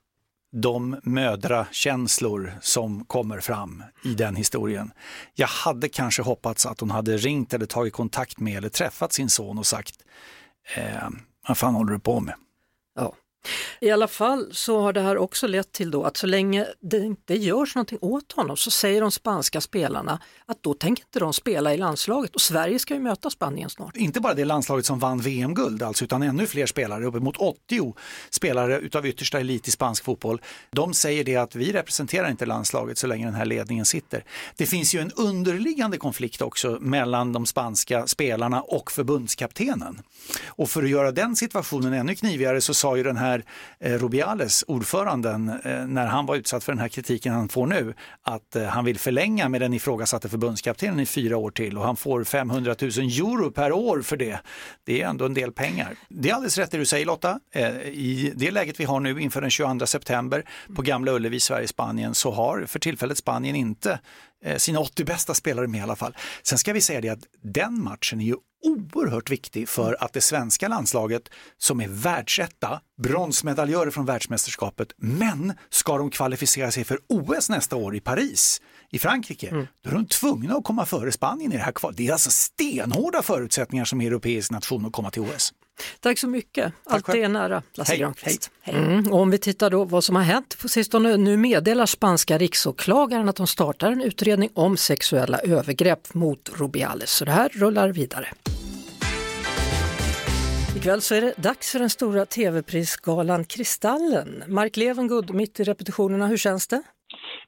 de 0.62 1.00
mödrakänslor 1.02 2.58
som 2.60 3.04
kommer 3.04 3.40
fram 3.40 3.82
i 4.04 4.14
den 4.14 4.36
historien. 4.36 4.92
Jag 5.34 5.46
hade 5.46 5.88
kanske 5.88 6.22
hoppats 6.22 6.66
att 6.66 6.80
hon 6.80 6.90
hade 6.90 7.16
ringt 7.16 7.54
eller 7.54 7.66
tagit 7.66 7.92
kontakt 7.92 8.40
med 8.40 8.56
eller 8.56 8.68
träffat 8.68 9.12
sin 9.12 9.30
son 9.30 9.58
och 9.58 9.66
sagt, 9.66 9.94
eh, 10.76 11.08
vad 11.48 11.58
fan 11.58 11.74
håller 11.74 11.92
du 11.92 11.98
på 11.98 12.20
med? 12.20 12.34
Ja. 12.94 13.14
I 13.80 13.90
alla 13.90 14.08
fall 14.08 14.48
så 14.52 14.80
har 14.80 14.92
det 14.92 15.00
här 15.00 15.16
också 15.18 15.46
lett 15.46 15.72
till 15.72 15.90
då 15.90 16.04
att 16.04 16.16
så 16.16 16.26
länge 16.26 16.66
det 16.80 16.98
inte 16.98 17.34
görs 17.34 17.74
någonting 17.74 17.98
åt 18.00 18.32
honom 18.32 18.56
så 18.56 18.70
säger 18.70 19.00
de 19.00 19.10
spanska 19.10 19.60
spelarna 19.60 20.20
att 20.46 20.62
då 20.62 20.74
tänker 20.74 21.04
inte 21.04 21.18
de 21.18 21.32
spela 21.32 21.74
i 21.74 21.76
landslaget 21.76 22.34
och 22.34 22.40
Sverige 22.40 22.78
ska 22.78 22.94
ju 22.94 23.00
möta 23.00 23.30
Spanien 23.30 23.70
snart. 23.70 23.96
Inte 23.96 24.20
bara 24.20 24.34
det 24.34 24.44
landslaget 24.44 24.86
som 24.86 24.98
vann 24.98 25.20
VM-guld 25.20 25.82
alltså, 25.82 26.04
utan 26.04 26.22
ännu 26.22 26.46
fler 26.46 26.66
spelare, 26.66 27.04
uppemot 27.04 27.36
80 27.36 27.94
spelare 28.30 28.78
utav 28.78 29.06
yttersta 29.06 29.40
elit 29.40 29.68
i 29.68 29.70
spansk 29.70 30.04
fotboll. 30.04 30.40
De 30.70 30.94
säger 30.94 31.24
det 31.24 31.36
att 31.36 31.54
vi 31.54 31.72
representerar 31.72 32.30
inte 32.30 32.46
landslaget 32.46 32.98
så 32.98 33.06
länge 33.06 33.24
den 33.24 33.34
här 33.34 33.44
ledningen 33.44 33.84
sitter. 33.84 34.24
Det 34.56 34.66
finns 34.66 34.94
ju 34.94 35.00
en 35.00 35.10
underliggande 35.10 35.98
konflikt 35.98 36.42
också 36.42 36.78
mellan 36.80 37.32
de 37.32 37.46
spanska 37.46 38.06
spelarna 38.06 38.62
och 38.62 38.92
förbundskaptenen. 38.92 40.02
Och 40.46 40.70
för 40.70 40.82
att 40.82 40.90
göra 40.90 41.12
den 41.12 41.36
situationen 41.36 41.92
ännu 41.92 42.14
knivigare 42.14 42.60
så 42.60 42.74
sa 42.74 42.96
ju 42.96 43.02
den 43.02 43.16
här 43.16 43.35
när 43.80 43.90
eh, 43.90 43.98
Rubiales, 43.98 44.64
ordföranden, 44.68 45.48
eh, 45.64 45.86
när 45.86 46.06
han 46.06 46.26
var 46.26 46.36
utsatt 46.36 46.64
för 46.64 46.72
den 46.72 46.78
här 46.78 46.88
kritiken 46.88 47.32
han 47.32 47.48
får 47.48 47.66
nu, 47.66 47.94
att 48.22 48.56
eh, 48.56 48.64
han 48.64 48.84
vill 48.84 48.98
förlänga 48.98 49.48
med 49.48 49.60
den 49.60 49.74
ifrågasatte 49.74 50.28
förbundskaptenen 50.28 51.00
i 51.00 51.06
fyra 51.06 51.36
år 51.36 51.50
till 51.50 51.78
och 51.78 51.84
han 51.84 51.96
får 51.96 52.24
500 52.24 52.74
000 52.80 52.90
euro 52.90 53.50
per 53.50 53.72
år 53.72 54.02
för 54.02 54.16
det. 54.16 54.40
Det 54.84 55.02
är 55.02 55.08
ändå 55.08 55.24
en 55.24 55.34
del 55.34 55.52
pengar. 55.52 55.94
Det 56.08 56.30
är 56.30 56.34
alldeles 56.34 56.58
rätt 56.58 56.70
det 56.70 56.78
du 56.78 56.86
säger 56.86 57.06
Lotta. 57.06 57.40
I 57.84 58.32
det 58.34 58.50
läget 58.50 58.80
vi 58.80 58.84
har 58.84 59.00
nu 59.00 59.20
inför 59.20 59.40
den 59.40 59.50
22 59.50 59.86
september 59.86 60.44
på 60.74 60.82
Gamla 60.82 61.12
Ullevi, 61.12 61.40
Sverige, 61.40 61.68
Spanien, 61.68 62.14
så 62.14 62.30
har 62.30 62.64
för 62.66 62.78
tillfället 62.78 63.18
Spanien 63.18 63.56
inte 63.56 63.98
sina 64.56 64.80
80 64.80 65.04
bästa 65.04 65.34
spelare 65.34 65.66
med 65.66 65.78
i 65.78 65.82
alla 65.82 65.96
fall. 65.96 66.16
Sen 66.42 66.58
ska 66.58 66.72
vi 66.72 66.80
säga 66.80 67.00
det 67.00 67.08
att 67.08 67.26
den 67.42 67.82
matchen 67.82 68.20
är 68.20 68.24
ju 68.24 68.36
oerhört 68.66 69.30
viktig 69.30 69.68
för 69.68 69.96
att 70.00 70.12
det 70.12 70.20
svenska 70.20 70.68
landslaget 70.68 71.28
som 71.58 71.80
är 71.80 71.88
världsetta, 71.88 72.80
bronsmedaljörer 73.02 73.90
från 73.90 74.06
världsmästerskapet, 74.06 74.88
men 74.96 75.52
ska 75.70 75.98
de 75.98 76.10
kvalificera 76.10 76.70
sig 76.70 76.84
för 76.84 76.98
OS 77.08 77.50
nästa 77.50 77.76
år 77.76 77.96
i 77.96 78.00
Paris 78.00 78.60
i 78.90 78.98
Frankrike, 78.98 79.48
mm. 79.48 79.66
då 79.82 79.90
är 79.90 79.94
de 79.94 80.06
tvungna 80.06 80.54
att 80.54 80.64
komma 80.64 80.86
före 80.86 81.12
Spanien 81.12 81.52
i 81.52 81.56
det 81.56 81.62
här 81.62 81.72
kvalet. 81.72 81.96
Det 81.96 82.08
är 82.08 82.12
alltså 82.12 82.30
stenhårda 82.30 83.22
förutsättningar 83.22 83.84
som 83.84 84.00
europeisk 84.00 84.50
nation 84.50 84.86
att 84.86 84.92
komma 84.92 85.10
till 85.10 85.22
OS. 85.22 85.52
Tack 86.00 86.18
så 86.18 86.28
mycket. 86.28 86.72
Allt 86.84 87.08
är 87.08 87.28
nära, 87.28 87.62
Lasse 87.74 87.92
Hej. 87.92 88.00
Granqvist. 88.00 88.50
Hej. 88.60 88.74
Mm. 88.74 89.12
Om 89.12 89.30
vi 89.30 89.38
tittar 89.38 89.70
då 89.70 89.84
vad 89.84 90.04
som 90.04 90.16
har 90.16 90.22
hänt 90.22 90.58
på 90.62 90.68
sistone. 90.68 91.16
Nu 91.16 91.36
meddelar 91.36 91.86
spanska 91.86 92.38
riksåklagaren 92.38 93.28
att 93.28 93.36
de 93.36 93.46
startar 93.46 93.92
en 93.92 94.00
utredning 94.00 94.50
om 94.54 94.76
sexuella 94.76 95.38
övergrepp 95.38 96.14
mot 96.14 96.50
Rubiales. 96.54 97.10
Så 97.10 97.24
det 97.24 97.30
här 97.30 97.48
rullar 97.48 97.88
vidare. 97.88 98.28
Ikväll 100.76 101.00
så 101.00 101.14
är 101.14 101.20
det 101.20 101.34
dags 101.36 101.72
för 101.72 101.78
den 101.78 101.90
stora 101.90 102.26
tv-prisgalan 102.26 103.44
Kristallen. 103.44 104.28
Mark 104.48 104.76
Levengood 104.76 105.34
mitt 105.34 105.60
i 105.60 105.64
repetitionerna, 105.64 106.26
hur 106.26 106.36
känns 106.36 106.68
det? 106.68 106.82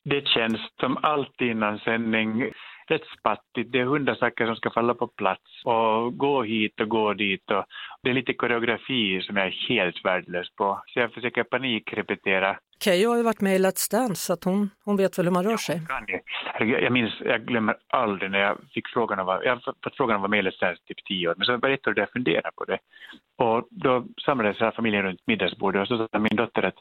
Det 0.05 0.27
känns 0.27 0.61
som 0.81 0.97
alltid 0.97 1.51
innan 1.51 1.79
sändning 1.79 2.53
rätt 2.89 3.09
spattigt. 3.19 3.73
Det 3.73 3.79
är 3.81 3.85
hundra 3.85 4.15
saker 4.17 4.47
som 4.47 4.57
ska 4.57 4.71
falla 4.71 4.95
på 4.95 5.07
plats 5.07 5.51
och 5.65 6.17
gå 6.17 6.43
hit 6.43 6.81
och 6.81 6.89
gå 6.89 7.15
dit. 7.15 7.51
Och 7.51 7.65
det 8.03 8.11
är 8.11 8.15
lite 8.15 8.35
koreografi 8.35 9.21
som 9.23 9.37
jag 9.37 9.47
är 9.47 9.69
helt 9.69 10.05
värdelös 10.05 10.55
på. 10.57 10.83
Så 10.87 11.01
jag 11.01 11.13
försöker 11.13 11.45
panikrepetera. 11.45 12.59
Keyyo 12.85 13.11
har 13.11 13.17
ju 13.17 13.23
varit 13.23 13.41
med 13.41 13.57
i 13.57 13.59
Let's 13.59 13.91
Dance 13.91 14.15
så 14.15 14.33
att 14.33 14.45
hon, 14.45 14.71
hon 14.85 14.97
vet 14.97 15.19
väl 15.19 15.27
hur 15.27 15.33
man 15.33 15.45
rör 15.45 15.57
sig. 15.57 15.81
Jag, 16.59 16.83
jag 16.83 16.93
minns, 16.93 17.15
jag 17.21 17.47
glömmer 17.47 17.77
aldrig 17.89 18.31
när 18.31 18.39
jag 18.39 18.59
fick 18.75 18.89
frågan 18.89 19.19
om, 19.19 19.41
jag 19.45 19.63
fått 19.65 19.97
frågan 19.97 20.17
om 20.17 20.25
att 20.25 20.31
vara 20.31 20.43
med 20.43 20.45
i 20.45 20.49
Let's 20.49 20.61
Dance 20.61 20.83
typ 20.87 21.05
tio 21.05 21.29
år, 21.29 21.35
men 21.37 21.47
så 21.47 21.57
var 21.57 21.69
det 21.69 21.75
ett 21.75 21.87
år 21.87 21.95
där 21.95 22.03
jag 22.03 22.13
funderade 22.13 22.51
på 22.57 22.65
det. 22.65 22.79
Och 23.37 23.69
då 23.71 24.05
samlades 24.25 24.61
hela 24.61 24.73
familjen 24.73 25.03
runt 25.03 25.27
middagsbordet 25.27 25.83
och 25.83 25.89
så 25.89 26.09
sa 26.13 26.19
min 26.19 26.37
dotter 26.37 26.63
att 26.63 26.79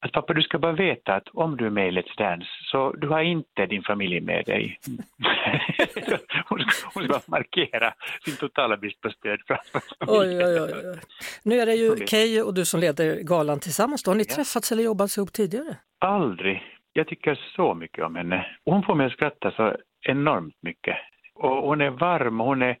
att 0.00 0.12
pappa, 0.12 0.34
du 0.34 0.42
ska 0.42 0.58
bara 0.58 0.72
veta 0.72 1.14
att 1.14 1.28
om 1.28 1.56
du 1.56 1.66
är 1.66 1.70
med 1.70 1.88
i 1.88 1.90
Let's 1.90 2.16
Dance 2.18 2.46
så 2.70 2.92
du 2.92 3.08
har 3.08 3.22
inte 3.22 3.66
din 3.66 3.82
familj 3.82 4.20
med 4.20 4.44
dig. 4.46 4.78
hon, 6.48 6.60
ska, 6.60 6.88
hon 6.94 7.04
ska 7.04 7.20
markera 7.26 7.94
sin 8.24 8.36
totala 8.36 8.76
brist 8.76 9.00
på 9.00 9.10
stöd 9.10 9.40
framför 9.46 9.82
oj, 10.00 10.44
oj, 10.44 10.60
oj, 10.60 10.72
oj. 10.74 11.00
Nu 11.44 11.60
är 11.60 11.66
det 11.66 11.74
ju 11.74 12.06
Keyyo 12.06 12.42
och 12.42 12.54
du 12.54 12.64
som 12.64 12.80
leder 12.80 13.20
galan 13.22 13.60
tillsammans. 13.60 14.02
Då. 14.02 14.10
Har 14.10 14.16
ni 14.16 14.24
ja. 14.28 14.34
träffats 14.34 14.72
eller 14.72 14.82
jobbat 14.82 15.16
ihop 15.16 15.32
tidigare? 15.32 15.76
Aldrig. 15.98 16.62
Jag 16.92 17.08
tycker 17.08 17.40
så 17.56 17.74
mycket 17.74 18.04
om 18.04 18.14
henne. 18.14 18.46
Hon 18.64 18.82
får 18.82 18.94
mig 18.94 19.06
att 19.06 19.12
skratta 19.12 19.50
så 19.50 19.76
enormt 20.08 20.56
mycket. 20.62 20.96
Och 21.34 21.68
hon 21.68 21.80
är 21.80 21.90
varm 21.90 22.40
och 22.40 22.46
hon 22.46 22.62
är 22.62 22.76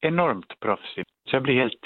enormt 0.00 0.60
proffsig. 0.60 1.04
Så 1.26 1.36
jag 1.36 1.42
blir 1.42 1.54
helt 1.54 1.80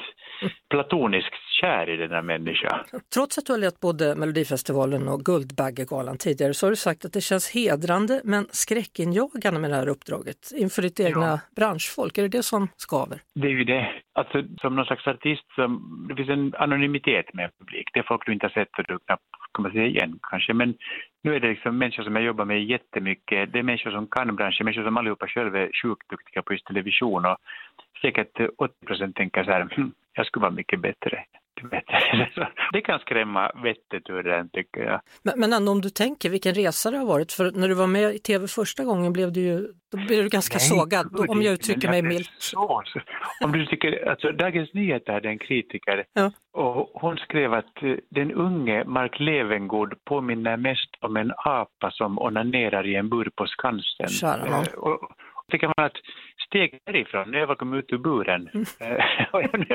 platoniskt 0.71 1.35
kär 1.61 1.91
i 1.91 1.97
den 1.97 2.11
här 2.11 2.23
människan. 2.23 2.79
Trots 3.15 3.39
att 3.39 3.47
du 3.47 3.53
har 3.53 3.59
lett 3.59 3.81
både 3.81 4.15
Melodifestivalen 4.17 5.09
och 5.09 5.21
Guldbaggegalan 5.25 6.17
tidigare 6.19 6.55
så 6.55 6.67
har 6.67 6.71
du 6.71 6.77
sagt 6.77 7.05
att 7.05 7.13
det 7.13 7.21
känns 7.21 7.55
hedrande 7.55 8.21
men 8.25 8.47
skräckinjagande 8.51 9.61
med 9.61 9.71
det 9.71 9.77
här 9.77 9.89
uppdraget 9.89 10.53
inför 10.57 10.83
ditt 10.83 11.01
egna 11.01 11.27
ja. 11.27 11.41
branschfolk. 11.57 12.19
Är 12.19 12.23
det 12.23 12.29
det 12.29 12.43
som 12.43 12.69
skaver? 12.77 13.19
Det 13.35 13.47
är 13.47 13.53
ju 13.53 13.65
det. 13.65 13.93
Alltså 14.15 14.43
som 14.61 14.77
någon 14.77 14.85
slags 14.85 15.07
artist, 15.07 15.55
som, 15.55 16.07
det 16.09 16.17
finns 16.17 16.29
en 16.29 16.55
anonymitet 16.55 17.35
med 17.35 17.51
publik. 17.59 17.89
Det 17.93 18.01
är 18.01 18.05
folk 18.09 18.27
du 18.27 18.33
inte 18.33 18.47
har 18.47 18.51
sett 18.51 18.79
och 18.79 18.85
du 18.89 18.99
knappt 18.99 19.23
kommer 19.53 19.71
se 19.71 19.87
igen 19.87 20.19
kanske. 20.23 20.55
Men 20.55 20.75
nu 21.23 21.35
är 21.35 21.41
det 21.41 21.49
liksom 21.49 21.79
människor 21.79 22.03
som 22.03 22.17
jag 22.17 22.25
jobbar 22.25 22.45
med 22.45 22.65
jättemycket. 22.65 23.53
Det 23.53 23.59
är 23.59 23.63
människor 23.63 23.91
som 23.91 24.07
kan 24.07 24.37
branschen, 24.37 24.65
människor 24.65 24.85
som 24.85 24.97
allihopa 24.97 25.27
själva 25.27 25.59
är 25.59 25.71
sjukt 25.83 26.09
duktiga 26.11 26.43
på 26.43 26.53
just 26.53 26.67
television 26.67 27.27
och 27.27 27.37
säkert 28.03 28.41
80 28.59 28.87
procent 28.87 29.17
tänker 29.17 29.45
så 29.45 29.51
här, 29.51 29.69
hm, 29.77 29.93
jag 30.13 30.27
skulle 30.27 30.43
vara 30.43 30.53
mycket 30.53 30.81
bättre. 30.81 31.25
Det 32.73 32.81
kan 32.81 32.99
skrämma 32.99 33.51
vettet 33.63 34.11
ur 34.11 34.23
den 34.23 34.49
tycker 34.49 34.81
jag. 34.81 35.01
Men, 35.23 35.41
men 35.41 35.53
ändå 35.53 35.73
om 35.73 35.81
du 35.81 35.91
tänker 35.91 36.31
vilken 36.31 36.55
resa 36.55 36.91
det 36.91 36.99
har 36.99 37.07
varit, 37.07 37.33
för 37.33 37.51
när 37.51 37.69
du 37.69 37.75
var 37.75 37.87
med 37.87 38.15
i 38.15 38.19
tv 38.19 38.49
första 38.49 38.85
gången 38.85 39.13
blev 39.13 39.33
du 39.33 39.41
ju 39.41 39.69
då 39.91 39.99
blev 39.99 40.23
du 40.23 40.29
ganska 40.29 40.59
Nej, 40.59 40.69
sågad, 40.69 41.31
om 41.31 41.43
jag 41.43 41.53
uttrycker 41.53 41.89
mig 41.89 42.03
milt. 42.03 42.31
Så, 42.39 42.83
om 43.45 43.53
du 43.53 43.67
tycker, 43.67 44.09
alltså 44.09 44.33
Dagens 44.33 44.75
Nyheter 44.75 45.13
hade 45.13 45.29
en 45.29 45.39
kritiker 45.39 46.05
ja. 46.13 46.33
och 46.53 46.91
hon 46.95 47.17
skrev 47.17 47.53
att 47.55 47.83
eh, 47.83 47.95
den 48.11 48.33
unge 48.33 48.85
Mark 48.85 49.21
Levengood 49.21 50.05
påminner 50.05 50.57
mest 50.57 50.91
om 51.01 51.17
en 51.17 51.33
apa 51.37 51.91
som 51.91 52.19
onanerar 52.19 52.87
i 52.87 52.95
en 52.95 53.09
bur 53.09 53.31
på 53.37 53.47
Skansen. 53.47 54.09
Kära, 54.09 54.65
tycker 55.51 55.67
man 55.67 55.87
att 55.87 55.97
steg 56.47 56.79
därifrån, 56.87 57.31
när 57.31 57.39
jag 57.39 57.59
kom 57.59 57.75
ut 57.75 57.93
ur 57.93 57.99
buren, 57.99 58.49
mm. 58.55 58.67
Eh, 58.81 59.51
nu, 59.53 59.67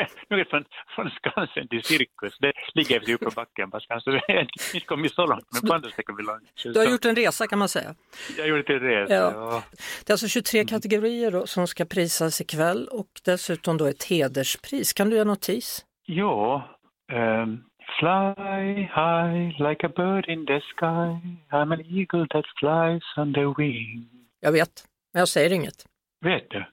är 0.00 0.08
nu 0.28 0.40
är 0.40 0.44
från, 0.44 0.64
från 0.94 1.10
Skansen 1.10 1.68
till 1.68 1.82
Cirkus, 1.82 2.38
det 2.38 2.52
ligger 2.74 3.14
uppe 3.14 3.24
på 3.24 3.30
backen 3.30 3.70
på 3.70 3.80
Skansen, 3.80 4.12
jag 4.28 4.34
har 4.34 4.40
inte 4.74 4.86
kommit 4.86 5.14
så 5.14 5.26
långt, 5.26 5.44
men 5.52 5.68
på 5.68 5.74
andra 5.74 5.90
ställen 5.90 6.16
vi 6.16 6.22
långt. 6.22 6.74
Du 6.74 6.78
har 6.78 6.92
gjort 6.92 7.04
en 7.04 7.16
resa 7.16 7.46
kan 7.46 7.58
man 7.58 7.68
säga. 7.68 7.94
Jag 8.36 8.44
har 8.44 8.48
gjort 8.48 8.70
en 8.70 8.80
resa, 8.80 9.14
ja. 9.14 9.32
ja. 9.34 9.62
Det 10.06 10.10
är 10.10 10.14
alltså 10.14 10.28
23 10.28 10.64
kategorier 10.64 11.30
då, 11.30 11.46
som 11.46 11.66
ska 11.66 11.84
prisas 11.84 12.40
ikväll 12.40 12.88
och 12.88 13.10
dessutom 13.24 13.76
då 13.76 13.86
ett 13.86 14.04
hederspris. 14.04 14.92
Kan 14.92 15.10
du 15.10 15.16
göra 15.16 15.28
notis? 15.28 15.84
Ja, 16.06 16.68
um, 17.12 17.64
Fly 17.98 18.88
high 18.94 19.52
like 19.58 19.84
a 19.84 19.88
bird 19.88 20.24
in 20.28 20.46
the 20.46 20.60
sky 20.76 21.20
I'm 21.52 21.72
an 21.72 21.82
eagle 21.90 22.26
that 22.30 22.44
flies 22.60 23.02
on 23.16 23.32
the 23.32 23.54
wing 23.58 24.08
Jag 24.40 24.52
vet. 24.52 24.89
Men 25.12 25.20
jag 25.20 25.28
säger 25.28 25.52
inget. 25.52 25.84
Vet 26.24 26.50
du? 26.50 26.58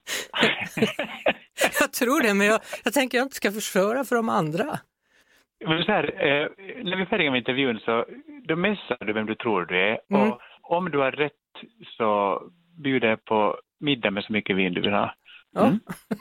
jag 1.80 1.94
tror 1.94 2.22
det, 2.22 2.34
men 2.34 2.48
jag, 2.48 2.62
jag 2.84 2.94
tänker 2.94 3.18
att 3.18 3.20
jag 3.20 3.26
inte 3.26 3.36
ska 3.36 3.52
förstöra 3.52 4.04
för 4.04 4.16
de 4.16 4.30
andra. 4.30 4.80
Men 5.66 5.84
så 5.84 5.92
här, 5.92 6.04
eh, 6.04 6.48
när 6.84 6.96
vi 6.96 7.02
är 7.02 7.06
färdiga 7.06 7.32
med 7.32 7.38
intervjun 7.38 7.80
så 7.80 8.06
då 8.48 8.56
messar 8.56 9.06
du 9.06 9.14
vem 9.14 9.26
du 9.26 9.36
tror 9.36 9.66
du 9.66 9.80
är 9.80 10.00
mm. 10.10 10.32
och 10.32 10.42
om 10.62 10.92
du 10.92 10.98
har 10.98 11.12
rätt 11.12 11.34
så 11.98 12.42
bjuder 12.84 13.08
jag 13.08 13.26
på 13.26 13.60
middag 13.80 14.12
med 14.12 14.24
så 14.24 14.34
mycket 14.34 14.56
vin 14.56 14.74
du 14.74 14.82
vill 14.82 14.92
ha. 14.94 15.14
Mm. 15.58 15.80
Ja. 16.10 16.16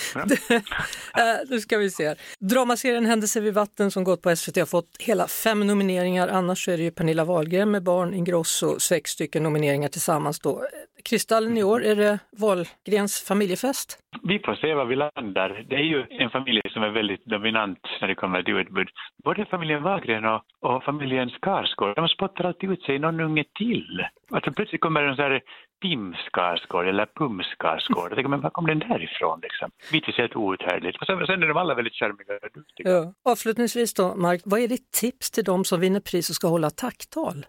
Nu 1.48 1.60
ska 1.60 1.78
vi 1.78 1.90
se. 1.90 2.14
Dramaserien 2.38 3.06
Händelser 3.06 3.40
vid 3.40 3.54
vatten 3.54 3.90
som 3.90 4.04
gått 4.04 4.22
på 4.22 4.36
SVT 4.36 4.56
har 4.56 4.66
fått 4.66 4.96
hela 4.98 5.28
fem 5.28 5.66
nomineringar. 5.66 6.28
Annars 6.28 6.68
är 6.68 6.76
det 6.76 6.82
ju 6.82 6.90
Pernilla 6.90 7.24
Wahlgren 7.24 7.70
med 7.70 7.82
Barn 7.82 8.14
Ingrosso, 8.14 8.78
sex 8.78 9.10
stycken 9.10 9.42
nomineringar 9.42 9.88
tillsammans 9.88 10.40
då. 10.40 10.66
Kristallen 11.04 11.58
i 11.58 11.62
år, 11.62 11.84
är 11.84 11.96
det 11.96 12.18
Wahlgrens 12.30 13.20
familjefest? 13.20 13.98
Vi 14.22 14.38
får 14.38 14.54
se 14.54 14.74
var 14.74 14.84
vi 14.84 14.96
landar. 14.96 15.64
Det 15.68 15.76
är 15.76 15.86
ju 15.94 16.06
en 16.10 16.30
familj 16.30 16.60
som 16.70 16.82
är 16.82 16.88
väldigt 16.90 17.24
dominant 17.24 17.78
när 18.00 18.08
det 18.08 18.14
kommer 18.14 18.42
till 18.42 18.56
utbud. 18.56 18.88
Både 19.24 19.44
familjen 19.44 19.82
Wahlgren 19.82 20.24
och, 20.24 20.42
och 20.60 20.84
familjen 20.84 21.30
Skarsgård, 21.30 21.96
de 21.96 22.08
spottar 22.08 22.44
alltid 22.44 22.70
ut 22.70 22.82
sig 22.82 22.98
någon 22.98 23.20
unge 23.20 23.44
till. 23.58 24.06
Alltså 24.30 24.52
plötsligt 24.52 24.80
kommer 24.80 25.02
en 25.02 25.16
sån 25.16 25.24
här 25.24 25.40
Pim 25.82 26.14
Skarsgård 26.14 26.86
eller 26.86 27.06
Pum 27.06 27.42
Skarsgård. 27.42 28.10
Jag 28.10 28.14
tänker, 28.14 28.28
men 28.28 28.40
var 28.40 28.50
kom 28.50 28.66
den 28.66 28.78
därifrån 28.78 29.40
liksom? 29.42 29.70
Bitvis 29.92 30.16
helt 30.16 30.36
outhärdligt. 30.36 31.00
Och 31.00 31.06
sen, 31.06 31.26
sen 31.26 31.42
är 31.42 31.46
de 31.46 31.56
alla 31.56 31.74
väldigt 31.74 31.94
charmiga 31.94 32.34
och 32.42 32.52
duktiga. 32.54 32.90
Ja. 32.90 33.12
Avslutningsvis 33.24 33.94
då, 33.94 34.14
Mark, 34.16 34.40
vad 34.44 34.60
är 34.60 34.68
ditt 34.68 34.92
tips 34.92 35.30
till 35.30 35.44
de 35.44 35.64
som 35.64 35.80
vinner 35.80 36.00
pris 36.00 36.30
och 36.30 36.34
ska 36.34 36.48
hålla 36.48 36.70
tacktal? 36.70 37.46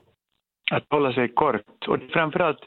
Att 0.72 0.86
hålla 0.90 1.14
sig 1.14 1.34
kort 1.34 1.88
och 1.88 1.98
framförallt 2.14 2.60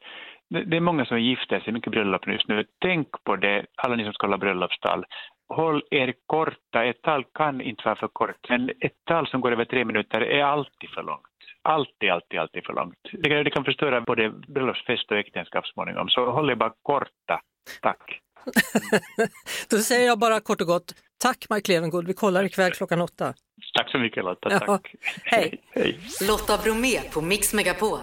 det 0.50 0.76
är 0.76 0.81
många 0.81 1.05
som 1.07 1.21
gifter 1.21 1.61
sig, 1.61 1.73
mycket 1.73 1.91
bröllop 1.93 2.26
just 2.26 2.49
nu. 2.49 2.65
Tänk 2.83 3.09
på 3.25 3.37
det, 3.37 3.67
alla 3.76 3.97
ni 3.97 4.05
som 4.05 4.12
ska 4.12 4.26
hålla 4.26 4.38
bröllopstal. 4.38 5.05
Håll 5.49 5.83
er 5.91 6.15
korta, 6.26 6.85
ett 6.85 7.03
tal 7.03 7.25
kan 7.35 7.61
inte 7.61 7.83
vara 7.85 7.97
för 7.97 8.09
kort, 8.09 8.49
men 8.49 8.71
ett 8.81 8.93
tal 9.09 9.29
som 9.29 9.41
går 9.41 9.53
över 9.53 9.65
tre 9.65 9.85
minuter 9.85 10.21
är 10.21 10.45
alltid 10.45 10.91
för 10.95 11.03
långt. 11.03 11.23
Alltid, 11.62 12.11
alltid, 12.11 12.38
alltid 12.38 12.65
för 12.67 12.73
långt. 12.73 12.95
Det 13.12 13.29
kan, 13.31 13.45
det 13.45 13.50
kan 13.50 13.65
förstöra 13.65 14.00
både 14.00 14.31
bröllopsfest 14.31 15.11
och 15.11 15.17
äktenskap 15.19 15.67
småningom, 15.67 16.09
så 16.09 16.31
håll 16.31 16.50
er 16.50 16.55
bara 16.55 16.73
korta. 16.83 17.41
Tack. 17.83 18.21
Då 19.71 19.76
säger 19.79 20.07
jag 20.07 20.19
bara 20.19 20.41
kort 20.41 20.61
och 20.61 20.67
gott, 20.67 20.95
tack 21.23 21.47
Mark 21.50 21.69
Levengood, 21.69 22.07
vi 22.07 22.15
kollar 22.15 22.45
ikväll 22.45 22.73
klockan 22.73 23.00
åtta. 23.00 23.35
Tack 23.79 23.91
så 23.91 23.99
mycket 23.99 24.25
Lotta, 24.25 24.49
Ja, 24.53 24.59
tack. 24.59 24.95
hej. 25.25 25.61
hej. 25.71 25.99
Lotta 26.29 26.59
Bromé 26.65 27.00
på 27.15 27.21
Mix 27.21 27.55
Megapol. 27.55 27.99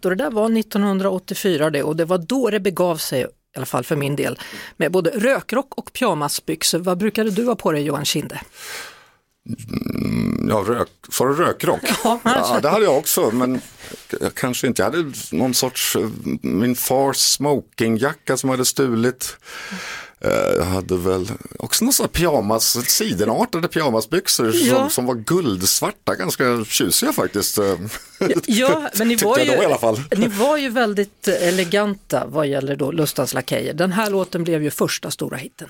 Då 0.00 0.08
det 0.08 0.14
där 0.14 0.30
var 0.30 0.58
1984 0.58 1.70
det 1.70 1.82
och 1.82 1.96
det 1.96 2.04
var 2.04 2.18
då 2.18 2.50
det 2.50 2.60
begav 2.60 2.96
sig, 2.96 3.20
i 3.22 3.26
alla 3.56 3.66
fall 3.66 3.84
för 3.84 3.96
min 3.96 4.16
del, 4.16 4.38
med 4.76 4.92
både 4.92 5.10
rökrock 5.10 5.74
och 5.78 5.92
pyjamasbyxor. 5.92 6.78
Vad 6.78 6.98
brukade 6.98 7.30
du 7.30 7.46
ha 7.46 7.56
på 7.56 7.72
dig 7.72 7.82
Johan 7.82 8.04
Kinde? 8.04 8.40
Ja, 10.48 10.64
rök, 10.66 10.88
sa 11.08 11.24
du 11.24 11.34
rökrock? 11.34 11.80
Ja, 12.04 12.20
Ja, 12.24 12.58
det 12.62 12.68
hade 12.68 12.84
jag 12.84 12.98
också, 12.98 13.30
men 13.30 13.60
jag 14.20 14.34
kanske 14.34 14.66
inte. 14.66 14.82
Jag 14.82 14.90
hade 14.90 15.12
någon 15.32 15.54
sorts, 15.54 15.96
eh, 15.96 16.08
min 16.42 16.74
fars 16.74 17.16
smokingjacka 17.16 18.36
som 18.36 18.48
jag 18.48 18.52
hade 18.52 18.64
stulit. 18.64 19.36
Eh, 20.20 20.30
Jag 20.56 20.64
hade 20.64 20.96
väl 20.96 21.26
också 21.58 21.92
sån 21.92 22.04
här 22.04 22.08
pyjamas, 22.08 22.88
sidenartade 22.90 23.68
pyjamasbyxor 23.68 24.52
Ja. 24.54 24.76
som, 24.76 24.90
som 24.90 25.06
var 25.06 25.14
guldsvarta, 25.14 26.14
ganska 26.14 26.64
tjusiga 26.64 27.12
faktiskt. 27.12 27.58
Eh, 27.58 27.74
Ja, 28.46 28.88
men 28.98 29.08
ni 29.08 29.16
var, 29.16 29.38
ju, 29.38 29.76
ni 30.16 30.26
var 30.28 30.56
ju 30.56 30.68
väldigt 30.68 31.28
eleganta 31.28 32.26
vad 32.26 32.46
gäller 32.46 32.76
då 32.76 32.92
Lustans 32.92 33.34
Lakejer. 33.34 33.74
Den 33.74 33.92
här 33.92 34.10
låten 34.10 34.44
blev 34.44 34.62
ju 34.62 34.70
första 34.70 35.10
stora 35.10 35.36
hitten. 35.36 35.68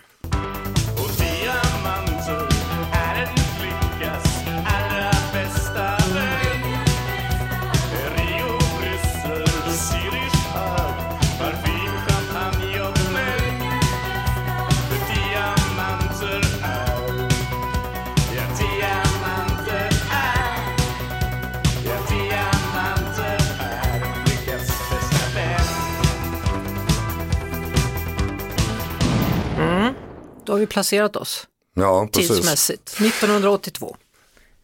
Vi 30.58 30.66
placerat 30.66 31.16
oss 31.16 31.46
ja, 31.74 32.08
precis. 32.12 32.36
tidsmässigt. 32.36 33.00
1982. 33.00 33.96